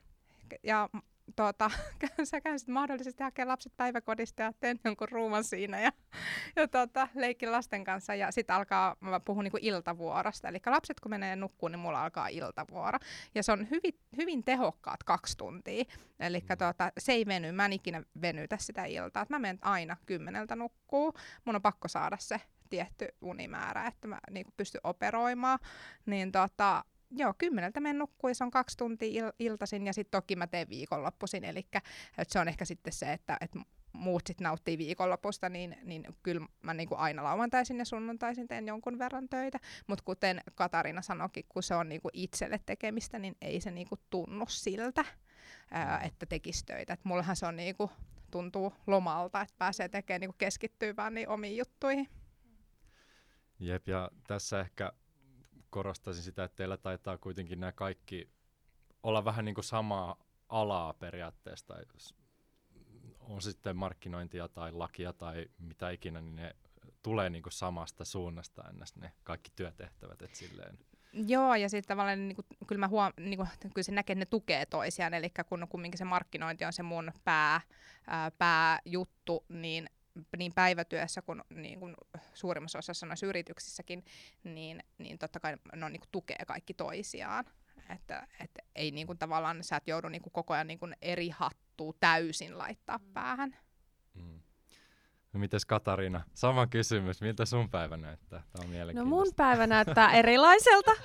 [0.63, 0.89] ja
[1.35, 1.71] tuota,
[2.23, 5.91] sä käyn sitten mahdollisesti hakemaan lapset päiväkodista ja teen jonkun ruuman siinä ja,
[6.55, 8.15] ja tuota, leikin lasten kanssa.
[8.15, 10.47] Ja sitten alkaa, mä puhun niinku iltavuorosta.
[10.47, 12.99] Eli lapset kun menee nukkuun, niin mulla alkaa iltavuoro.
[13.35, 15.83] Ja se on hyvin, hyvin tehokkaat kaksi tuntia.
[16.19, 16.57] Eli mm.
[16.57, 19.23] tuota, se ei veny, mä en ikinä venytä sitä iltaa.
[19.23, 21.13] Et mä menen aina kymmeneltä nukkuu.
[21.45, 25.59] Mun on pakko saada se tietty unimäärä, että mä niinku pystyn operoimaan.
[26.05, 26.83] Niin tota,
[27.17, 30.69] joo, kymmeneltä menen nukkuun, se on kaksi tuntia il- iltaisin ja sitten toki mä teen
[30.69, 31.67] viikonloppuisin, eli
[32.27, 33.51] se on ehkä sitten se, että et
[33.95, 38.99] muut sitten nauttii viikonlopusta, niin, niin kyllä mä niinku aina lauantaisin ja sunnuntaisin teen jonkun
[38.99, 39.59] verran töitä.
[39.87, 44.45] Mutta kuten Katarina sanoikin, kun se on niinku itselle tekemistä, niin ei se niinku tunnu
[44.49, 45.05] siltä,
[45.71, 46.93] ää, että tekisi töitä.
[46.93, 47.91] Et mullahan se on niinku,
[48.31, 52.09] tuntuu lomalta, että pääsee tekemään niinku keskittyy vaan niin omiin juttuihin.
[53.59, 54.91] Jep, ja tässä ehkä
[55.75, 58.29] korostaisin sitä, että teillä taitaa kuitenkin nämä kaikki
[59.03, 60.15] olla vähän niin kuin samaa
[60.49, 61.75] alaa periaatteessa,
[63.19, 66.55] on sitten markkinointia tai lakia tai mitä ikinä, niin ne
[67.03, 70.79] tulee niin kuin samasta suunnasta ennäs ne kaikki työtehtävät, et silleen.
[71.13, 74.21] Joo, ja sitten tavallaan niin kuin, kyllä, mä huom- niin kuin, kyllä se näkee, että
[74.21, 77.61] ne tukee toisiaan, eli kun kumminkin se markkinointi on se mun pää,
[78.07, 79.89] ää, pääjuttu, niin
[80.37, 81.95] niin päivätyössä kuin, niin kuin
[82.33, 84.05] suurimmassa osassa noissa yrityksissäkin,
[84.43, 87.45] niin, niin totta kai ne on, niin kuin, tukee kaikki toisiaan.
[87.89, 90.95] Että et ei niin kuin, tavallaan sä et joudu niin kuin, koko ajan niin kuin,
[91.01, 93.13] eri hattua täysin laittaa mm.
[93.13, 93.57] päähän.
[94.13, 94.39] Mm.
[95.33, 96.23] No mites Katariina?
[96.33, 97.21] Sama kysymys.
[97.21, 98.43] Miltä sun päivä näyttää?
[98.51, 100.91] Tämä on No mun päivä näyttää erilaiselta.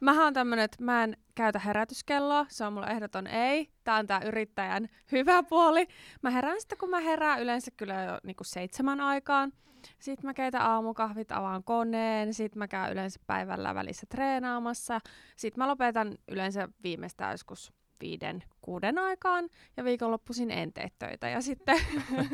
[0.00, 3.70] Mä oon tämmönen, että mä en käytä herätyskelloa, se on mulle ehdoton ei.
[3.84, 5.88] Tää on tää yrittäjän hyvä puoli.
[6.22, 9.52] Mä herään sitten, kun mä herään yleensä kyllä jo niinku seitsemän aikaan.
[9.98, 15.00] Sitten mä keitän aamukahvit, avaan koneen, sitten mä käyn yleensä päivällä välissä treenaamassa.
[15.36, 21.28] Sitten mä lopetan yleensä viimeistään joskus viiden, kuuden aikaan ja viikonloppuisin en tee töitä.
[21.28, 21.78] Ja sitten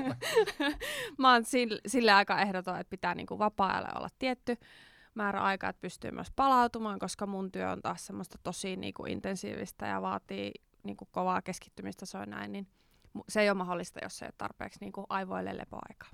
[1.18, 4.56] mä oon sille, sille aika ehdoton, että pitää niinku vapaa olla tietty
[5.14, 9.86] määrä aikaa, että pystyy myös palautumaan, koska mun työ on taas semmoista tosi niinku intensiivistä
[9.86, 10.52] ja vaatii
[10.82, 12.66] niinku kovaa keskittymistä, se on näin, niin
[13.28, 16.10] se ei ole mahdollista, jos ei ole tarpeeksi niinku aivoille lepoaikaa.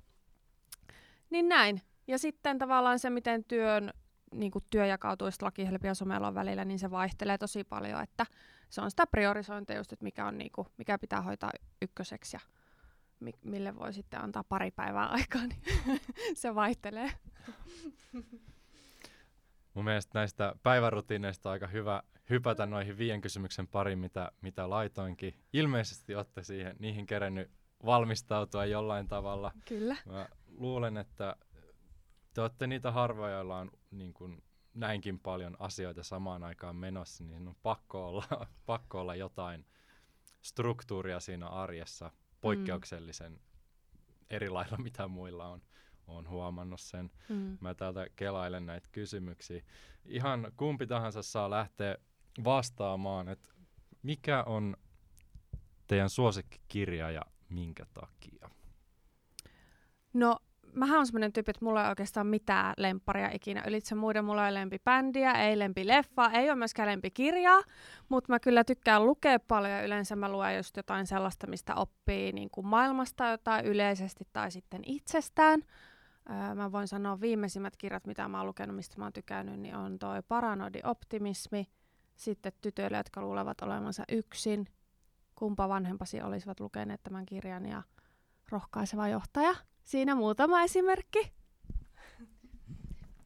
[1.29, 1.81] Niin näin.
[2.07, 3.93] Ja sitten tavallaan se, miten työn,
[4.33, 8.25] niin kuin työ jakautuu lakihelpi somelon välillä, niin se vaihtelee tosi paljon, että
[8.69, 12.39] se on sitä priorisointia just, että mikä, on, niin kuin, mikä pitää hoitaa ykköseksi ja
[13.19, 15.61] mi- mille voi sitten antaa pari päivää aikaa, niin
[16.41, 17.11] se vaihtelee.
[19.79, 25.39] Mun mielestä näistä päivärutiineista on aika hyvä hypätä noihin viien kysymyksen pariin, mitä, mitä laitoinkin.
[25.53, 27.51] Ilmeisesti olette siihen, niihin kerennyt
[27.85, 29.51] valmistautua jollain tavalla.
[29.65, 29.95] Kyllä.
[30.05, 31.35] Mä luulen, että
[32.33, 37.47] te olette niitä harvoja, joilla on niin kuin, näinkin paljon asioita samaan aikaan menossa, niin
[37.47, 39.65] on pakko olla, pakko olla jotain
[40.41, 42.11] struktuuria siinä arjessa
[42.41, 43.39] poikkeuksellisen mm.
[44.29, 45.61] eri lailla, mitä muilla on.
[46.09, 47.11] Olen huomannut sen.
[47.29, 47.57] Mm.
[47.61, 49.61] Mä täältä kelailen näitä kysymyksiä.
[50.05, 51.97] Ihan kumpi tahansa saa lähteä
[52.43, 53.49] vastaamaan, että
[54.03, 54.77] mikä on
[55.87, 58.49] teidän suosikkikirja ja minkä takia?
[60.13, 60.39] No
[60.73, 64.25] mähän on semmoinen tyyppi, että mulla ei oikeastaan mitään lempparia ikinä ylitse muiden.
[64.25, 67.61] Mulla ei lempibändiä, ei lempileffa, ei ole myöskään lempikirjaa,
[68.09, 69.83] mutta mä kyllä tykkään lukea paljon.
[69.83, 74.81] Yleensä mä luen just jotain sellaista, mistä oppii niin kuin maailmasta jotain yleisesti tai sitten
[74.85, 75.61] itsestään.
[76.29, 79.75] Öö, mä voin sanoa viimeisimmät kirjat, mitä mä oon lukenut, mistä mä oon tykännyt, niin
[79.75, 81.67] on toi Paranoidi optimismi,
[82.15, 84.67] sitten tytöille, jotka luulevat olevansa yksin,
[85.35, 87.83] kumpa vanhempasi olisivat lukeneet tämän kirjan ja
[88.49, 89.55] rohkaiseva johtaja.
[89.83, 91.33] Siinä muutama esimerkki.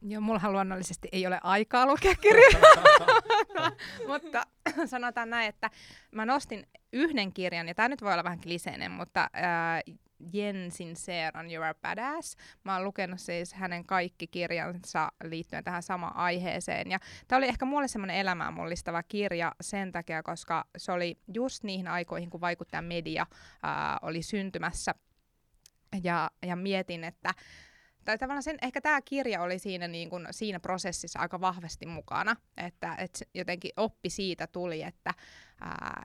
[0.02, 2.60] Joo, mullahan luonnollisesti ei ole aikaa lukea kirjaa,
[4.08, 4.46] mutta
[4.86, 5.70] sanotaan näin, että
[6.10, 9.80] mä nostin yhden kirjan, ja tämä nyt voi olla vähän kliseinen, mutta ää,
[10.32, 12.36] Jen Sinceron You're a Badass.
[12.64, 16.90] Mä oon lukenut siis hänen kaikki kirjansa liittyen tähän samaan aiheeseen.
[16.90, 16.98] Ja
[17.28, 21.88] tämä oli ehkä mulle semmoinen elämään mullistava kirja sen takia, koska se oli just niihin
[21.88, 23.26] aikoihin, kun vaikuttajan media
[23.62, 24.94] ää, oli syntymässä.
[26.02, 27.34] Ja, ja mietin, että
[28.04, 32.36] tai tavallaan sen, ehkä tämä kirja oli siinä, niin kun, siinä prosessissa aika vahvasti mukana,
[32.56, 35.14] että et jotenkin oppi siitä tuli, että
[35.60, 36.02] ää,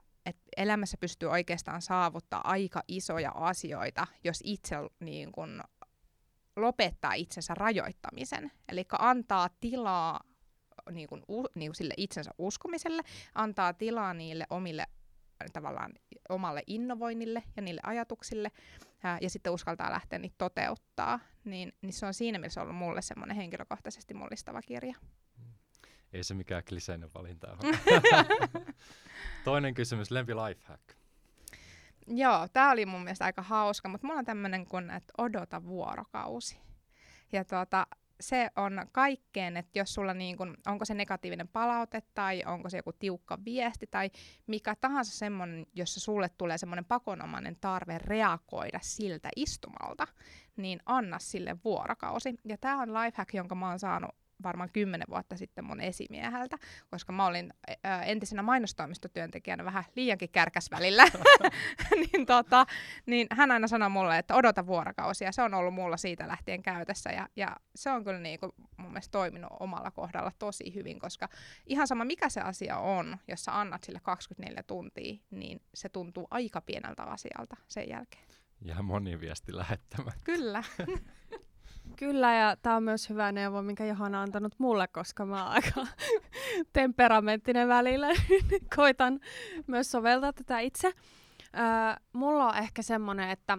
[0.56, 5.62] elämässä pystyy oikeastaan saavuttaa aika isoja asioita, jos itse niin kun,
[6.56, 8.52] lopettaa itsensä rajoittamisen.
[8.68, 10.20] Eli antaa tilaa
[10.90, 13.02] niin kun, u, niin sille itsensä uskomiselle,
[13.34, 14.86] antaa tilaa niille omille
[15.52, 15.92] tavallaan
[16.28, 18.50] omalle innovoinnille ja niille ajatuksille,
[19.02, 23.02] ää, ja sitten uskaltaa lähteä niitä toteuttaa, niin, niin se on siinä mielessä ollut mulle
[23.02, 24.96] semmoinen henkilökohtaisesti mullistava kirja.
[26.12, 27.78] Ei se mikään kliseinen valinta ole.
[29.44, 30.82] Toinen kysymys, lempi lifehack.
[32.06, 36.58] Joo, tämä oli mun mielestä aika hauska, mutta mulla on tämmöinen kuin, että odota vuorokausi.
[37.32, 37.86] Ja tuota,
[38.20, 42.76] se on kaikkeen, että jos sulla niin kun, onko se negatiivinen palaute tai onko se
[42.76, 44.10] joku tiukka viesti tai
[44.46, 50.06] mikä tahansa semmoinen, jossa sulle tulee semmoinen pakonomainen tarve reagoida siltä istumalta,
[50.56, 52.34] niin anna sille vuorokausi.
[52.44, 56.56] Ja tämä on lifehack, jonka mä oon saanut varmaan kymmenen vuotta sitten mun esimieheltä,
[56.90, 57.52] koska mä olin
[57.84, 61.04] ää, entisenä mainostoimistotyöntekijänä vähän liiankin kärkäs välillä.
[62.12, 62.66] niin, tota,
[63.06, 65.32] niin hän aina sanoi mulle, että odota vuorokausia.
[65.32, 69.12] Se on ollut mulla siitä lähtien käytössä ja, ja se on kyllä niinku mun mielestä
[69.12, 71.28] toiminut omalla kohdalla tosi hyvin, koska
[71.66, 76.28] ihan sama mikä se asia on, jos sä annat sille 24 tuntia, niin se tuntuu
[76.30, 78.24] aika pieneltä asialta sen jälkeen.
[78.64, 80.12] Ja moni viesti lähettämä.
[80.24, 80.62] Kyllä.
[82.00, 85.52] Kyllä, ja tämä on myös hyvä neuvo, minkä Johanna on antanut mulle, koska mä oon
[85.52, 85.86] aika
[86.72, 88.08] temperamenttinen välillä.
[88.76, 89.20] Koitan
[89.66, 90.88] myös soveltaa tätä itse.
[90.88, 91.62] Öö,
[92.12, 93.58] mulla on ehkä semmoinen, että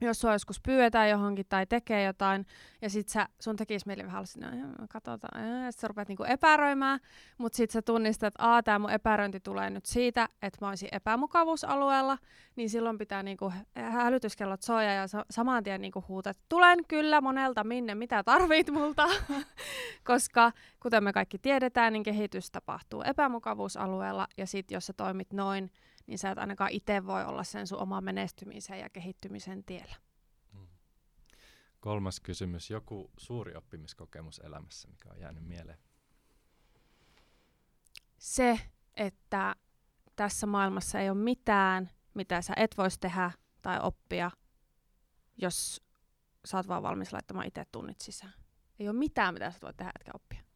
[0.00, 2.46] jos sua joskus pyydetään johonkin tai tekee jotain,
[2.82, 6.24] ja sit sä, sun tekis mieli vähän olla no, katsotaan, ja sit sä rupeat niinku
[6.24, 7.00] epäröimään,
[7.38, 10.88] mutta sit sä tunnistat, että aa, tää mun epäröinti tulee nyt siitä, että mä olisin
[10.92, 12.18] epämukavuusalueella,
[12.56, 17.20] niin silloin pitää niinku hälytyskellot soja ja sa- saman tien niinku huutaa, että tulen kyllä
[17.20, 19.06] monelta minne, mitä tarvit multa,
[20.04, 25.70] koska kuten me kaikki tiedetään, niin kehitys tapahtuu epämukavuusalueella, ja sit jos sä toimit noin,
[26.06, 29.94] niin sä et ainakaan itse voi olla sen sun oman menestymisen ja kehittymisen tiellä.
[30.52, 30.66] Mm.
[31.80, 32.70] Kolmas kysymys.
[32.70, 35.78] Joku suuri oppimiskokemus elämässä, mikä on jäänyt mieleen?
[38.18, 38.60] Se,
[38.96, 39.56] että
[40.16, 43.30] tässä maailmassa ei ole mitään, mitä sä et voisi tehdä
[43.62, 44.30] tai oppia,
[45.36, 45.82] jos
[46.44, 48.32] sä oot vaan valmis laittamaan itse tunnit sisään.
[48.78, 50.46] Ei ole mitään, mitä sä voit tehdä etkä oppia.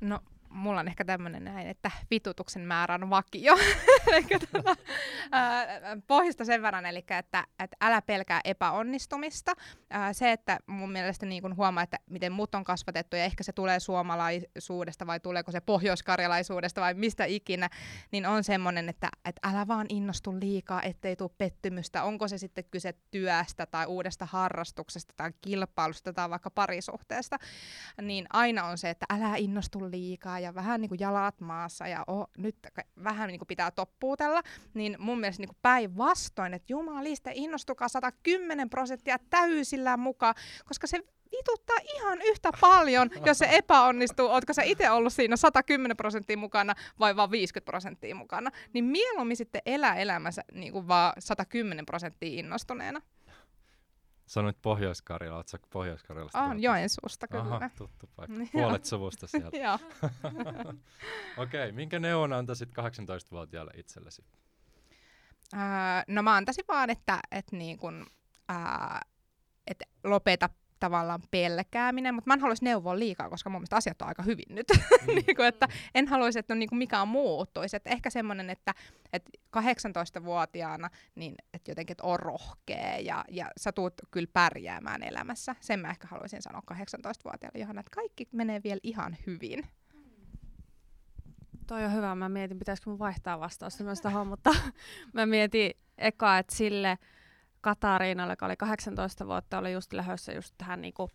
[0.00, 0.20] No
[0.50, 3.56] mulla on ehkä tämmöinen näin, että vitutuksen määrä on vakio.
[4.52, 4.76] tuota,
[6.06, 9.52] pohjista sen verran, eli että, että älä pelkää epäonnistumista.
[10.12, 13.52] Se, että mun mielestä niin kun huomaa, että miten mut on kasvatettu ja ehkä se
[13.52, 17.68] tulee suomalaisuudesta vai tuleeko se pohjoiskarjalaisuudesta vai mistä ikinä,
[18.12, 22.02] niin on semmoinen, että, että älä vaan innostu liikaa, ettei tule pettymystä.
[22.02, 27.36] Onko se sitten kyse työstä tai uudesta harrastuksesta tai kilpailusta tai vaikka parisuhteesta,
[28.02, 32.04] niin aina on se, että älä innostu liikaa ja vähän niin kuin jalat maassa ja
[32.06, 32.56] oh, nyt
[33.04, 34.42] vähän niin kuin pitää toppuutella,
[34.74, 40.34] niin mun mielestä niin päinvastoin, että jumaliste, innostukaa 110 prosenttia täysillä mukaan,
[40.64, 44.26] koska se vituttaa ihan yhtä paljon, jos se epäonnistuu.
[44.26, 48.50] Ootko sä itse ollut siinä 110 prosenttia mukana vai vaan 50 prosenttia mukana?
[48.72, 53.00] Niin mieluummin sitten elää elämänsä niin kuin vaan 110 prosenttia innostuneena.
[54.28, 56.38] Sanoit Pohjois-Karjala, oletko Pohjois-Karjalasta?
[56.42, 57.42] On, Joensuusta kyllä.
[57.42, 58.36] Aha, tuttu paikka.
[58.52, 59.56] Puolet suvusta sieltä.
[59.64, 59.78] Joo.
[61.36, 64.24] Okei, okay, minkä neuvon antaisit 18-vuotiaalle itsellesi?
[65.54, 65.60] Öö,
[66.08, 68.06] no mä antaisin vaan, että et niin kun,
[68.48, 69.02] ää,
[69.66, 70.50] et lopeta
[70.80, 74.44] tavallaan pelkääminen, mutta mä en haluaisi neuvoa liikaa, koska mun mielestä asiat on aika hyvin
[74.48, 74.66] nyt.
[74.70, 75.14] Mm.
[75.26, 77.76] niin kuin, että en haluaisi, että no, niin kuin mikään muuttuisi.
[77.76, 78.74] Että ehkä semmoinen, että,
[79.12, 85.54] että 18-vuotiaana niin, että jotenkin että on rohkea ja, ja sä tuut kyllä pärjäämään elämässä.
[85.60, 89.66] Sen mä ehkä haluaisin sanoa 18-vuotiaalle Johanna, että kaikki menee vielä ihan hyvin.
[91.66, 92.14] Toi on hyvä.
[92.14, 94.50] Mä mietin, pitäisikö mun vaihtaa vastausta myös tähän, mutta
[95.12, 96.98] mä mietin eka, että sille
[97.60, 101.10] Katariinalle, joka oli 18 vuotta, oli just lähdössä just tähän niinku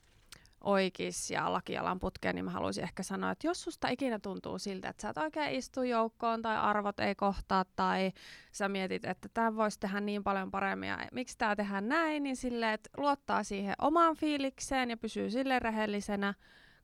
[0.63, 4.89] oikeis ja lakialan putkeen, niin mä haluaisin ehkä sanoa, että jos susta ikinä tuntuu siltä,
[4.89, 8.11] että sä et oikein istu joukkoon tai arvot ei kohtaa tai
[8.51, 12.35] sä mietit, että tämä voisi tehdä niin paljon paremmin ja miksi tämä tehdään näin, niin
[12.35, 16.33] sille, että luottaa siihen omaan fiilikseen ja pysyy sille rehellisenä,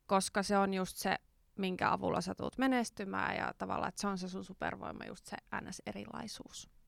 [0.06, 1.16] koska se on just se,
[1.58, 5.38] minkä avulla sä tulet menestymään ja tavallaan, että se on se sun supervoima, just se
[5.62, 6.79] NS-erilaisuus.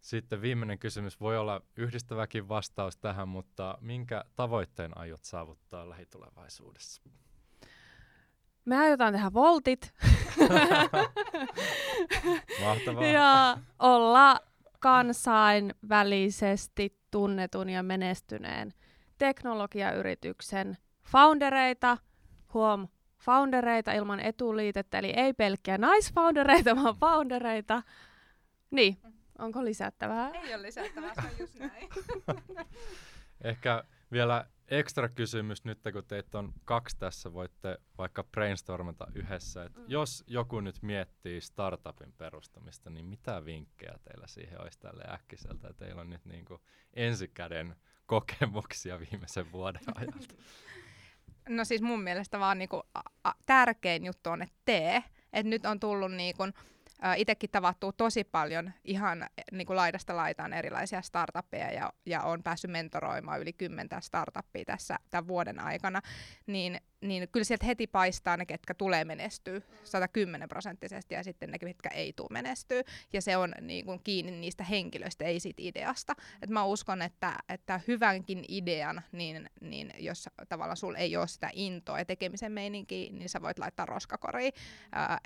[0.00, 7.02] Sitten viimeinen kysymys voi olla yhdistäväkin vastaus tähän, mutta minkä tavoitteen aiot saavuttaa lähitulevaisuudessa?
[8.64, 9.94] Me aiotaan tehdä voltit.
[12.64, 13.06] Mahtavaa.
[13.06, 14.40] ja olla
[14.78, 18.74] kansainvälisesti tunnetun ja menestyneen
[19.18, 21.98] teknologiayrityksen foundereita,
[22.54, 22.88] huom,
[23.18, 27.82] foundereita ilman etuliitettä, eli ei pelkkiä naisfoundereita, vaan foundereita.
[28.70, 28.98] Niin,
[29.40, 30.30] Onko lisättävää?
[30.30, 31.88] Ei ole lisättävää, se on just näin.
[33.44, 39.64] Ehkä vielä ekstra kysymys nyt, kun teitä on kaksi tässä, voitte vaikka brainstormata yhdessä.
[39.64, 39.84] Et mm.
[39.88, 45.72] Jos joku nyt miettii startupin perustamista, niin mitä vinkkejä teillä siihen olisi tälle äkkiseltä?
[45.72, 46.60] Teillä on nyt niinku
[46.94, 47.76] ensikäden
[48.06, 50.34] kokemuksia viimeisen vuoden ajalta.
[51.48, 55.04] No siis mun mielestä vaan niinku, a- a- tärkein juttu on, että tee.
[55.32, 56.42] Et nyt on tullut niinku,
[57.16, 62.70] itsekin tavattuu tosi paljon ihan niin kuin laidasta laitaan erilaisia startuppeja ja, ja on päässyt
[62.70, 66.00] mentoroimaan yli kymmentä startuppia tässä tämän vuoden aikana,
[66.46, 71.58] niin, niin kyllä sieltä heti paistaa ne, ketkä tulee menestyä 110 prosenttisesti ja sitten ne,
[71.58, 72.82] ketkä ei tule menestyä.
[73.12, 76.14] Ja se on niin kuin kiinni niistä henkilöistä, ei siitä ideasta.
[76.42, 81.50] Et mä uskon, että, että hyvänkin idean, niin, niin jos tavallaan sulla ei ole sitä
[81.52, 84.52] intoa ja tekemisen meininkiä, niin sä voit laittaa roskakoriin.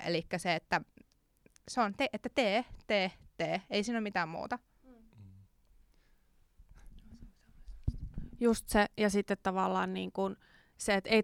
[0.05, 0.81] Eli se, että
[1.67, 3.61] se on, te, että tee, tee, tee.
[3.69, 4.59] Ei siinä ole mitään muuta.
[8.39, 10.37] Just se, ja sitten tavallaan niin kun
[10.77, 11.23] se, että ei,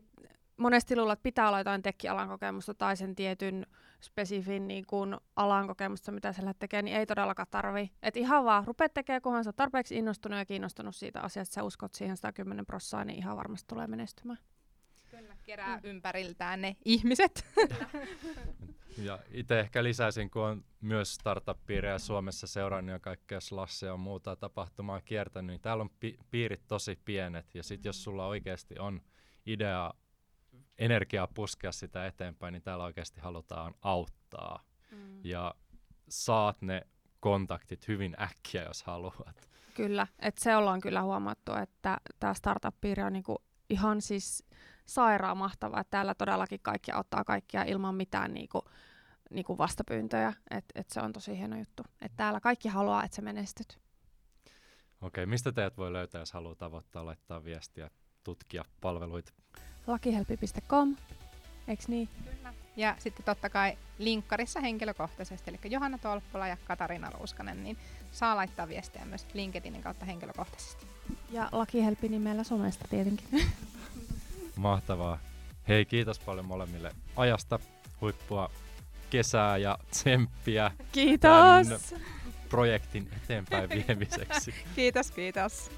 [0.57, 3.65] monesti luulla, että pitää olla jotain tekkialan kokemusta tai sen tietyn
[4.01, 7.91] spesifin niin kun alan kokemusta, mitä sillä tekee, niin ei todellakaan tarvi.
[8.03, 11.93] Et ihan vaan rupeat tekemään, kunhan sä tarpeeksi innostunut ja kiinnostunut siitä asiasta, sä uskot
[11.93, 14.39] siihen 110 prossaa, niin ihan varmasti tulee menestymään.
[15.09, 15.81] Kyllä, kerää mm.
[15.83, 17.45] ympäriltään ne ihmiset.
[18.97, 24.35] Ja itse ehkä lisäisin, kun on myös startup-piirejä Suomessa seurannut ja kaikkea slassia ja muuta
[24.35, 27.55] tapahtumaa kiertänyt, niin täällä on pi- piirit tosi pienet.
[27.55, 29.01] Ja sitten jos sulla oikeasti on
[29.45, 29.93] idea,
[30.77, 34.63] energiaa puskea sitä eteenpäin, niin täällä oikeasti halutaan auttaa.
[34.91, 35.19] Mm.
[35.23, 35.55] Ja
[36.09, 36.87] saat ne
[37.19, 39.49] kontaktit hyvin äkkiä, jos haluat.
[39.73, 44.43] Kyllä, että se ollaan kyllä huomattu, että tämä startup-piiri on niinku ihan siis
[44.93, 48.63] sairaan mahtavaa, että täällä todellakin kaikki ottaa kaikkia ilman mitään niinku,
[49.29, 51.83] niinku vastapyyntöjä, että et se on tosi hieno juttu.
[52.01, 53.79] Että täällä kaikki haluaa, että sä menestyt.
[55.01, 57.89] Okei, mistä teidät voi löytää, jos haluaa tavoittaa, laittaa viestiä,
[58.23, 59.31] tutkia palveluita?
[59.87, 60.95] Lakihelpi.com,
[61.67, 62.09] eikö niin?
[62.25, 62.53] Kyllä.
[62.75, 67.77] Ja sitten totta kai linkkarissa henkilökohtaisesti, eli Johanna Tolppola ja Katariina Ruuskanen, niin
[68.11, 70.87] saa laittaa viestiä myös LinkedInin kautta henkilökohtaisesti.
[71.31, 73.27] Ja Lakihelpi nimellä somesta tietenkin.
[74.55, 75.19] Mahtavaa.
[75.67, 77.59] Hei, kiitos paljon molemmille ajasta,
[78.01, 78.51] huippua
[79.09, 80.71] kesää ja tsemppiä.
[80.91, 81.93] Kiitos!
[82.51, 84.53] projektin eteenpäin viemiseksi.
[84.75, 85.71] kiitos, kiitos.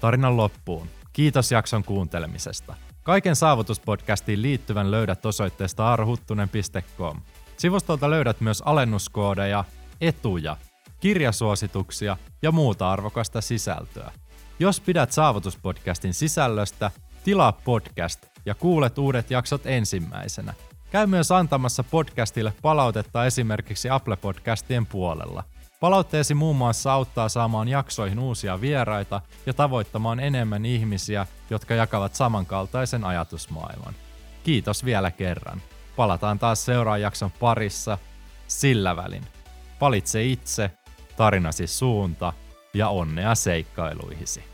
[0.00, 0.88] Tarinan loppuun.
[1.12, 2.74] Kiitos jakson kuuntelemisesta.
[3.02, 7.20] Kaiken saavutuspodcastiin liittyvän löydät osoitteesta arhuttunen.com.
[7.56, 9.64] Sivustolta löydät myös alennuskoodeja,
[10.00, 10.56] etuja,
[11.00, 14.12] kirjasuosituksia ja muuta arvokasta sisältöä.
[14.60, 16.90] Jos pidät Saavutuspodcastin sisällöstä,
[17.24, 20.54] tilaa podcast ja kuulet uudet jaksot ensimmäisenä.
[20.90, 25.44] Käy myös antamassa podcastille palautetta esimerkiksi Apple Podcastien puolella.
[25.80, 33.04] Palautteesi muun muassa auttaa saamaan jaksoihin uusia vieraita ja tavoittamaan enemmän ihmisiä, jotka jakavat samankaltaisen
[33.04, 33.94] ajatusmaailman.
[34.42, 35.62] Kiitos vielä kerran.
[35.96, 37.98] Palataan taas seuraavan jakson parissa.
[38.48, 39.24] Sillä välin.
[39.80, 40.70] Valitse itse,
[41.16, 42.32] tarinasi suunta
[42.74, 44.44] ja onnea seikkailuihisi.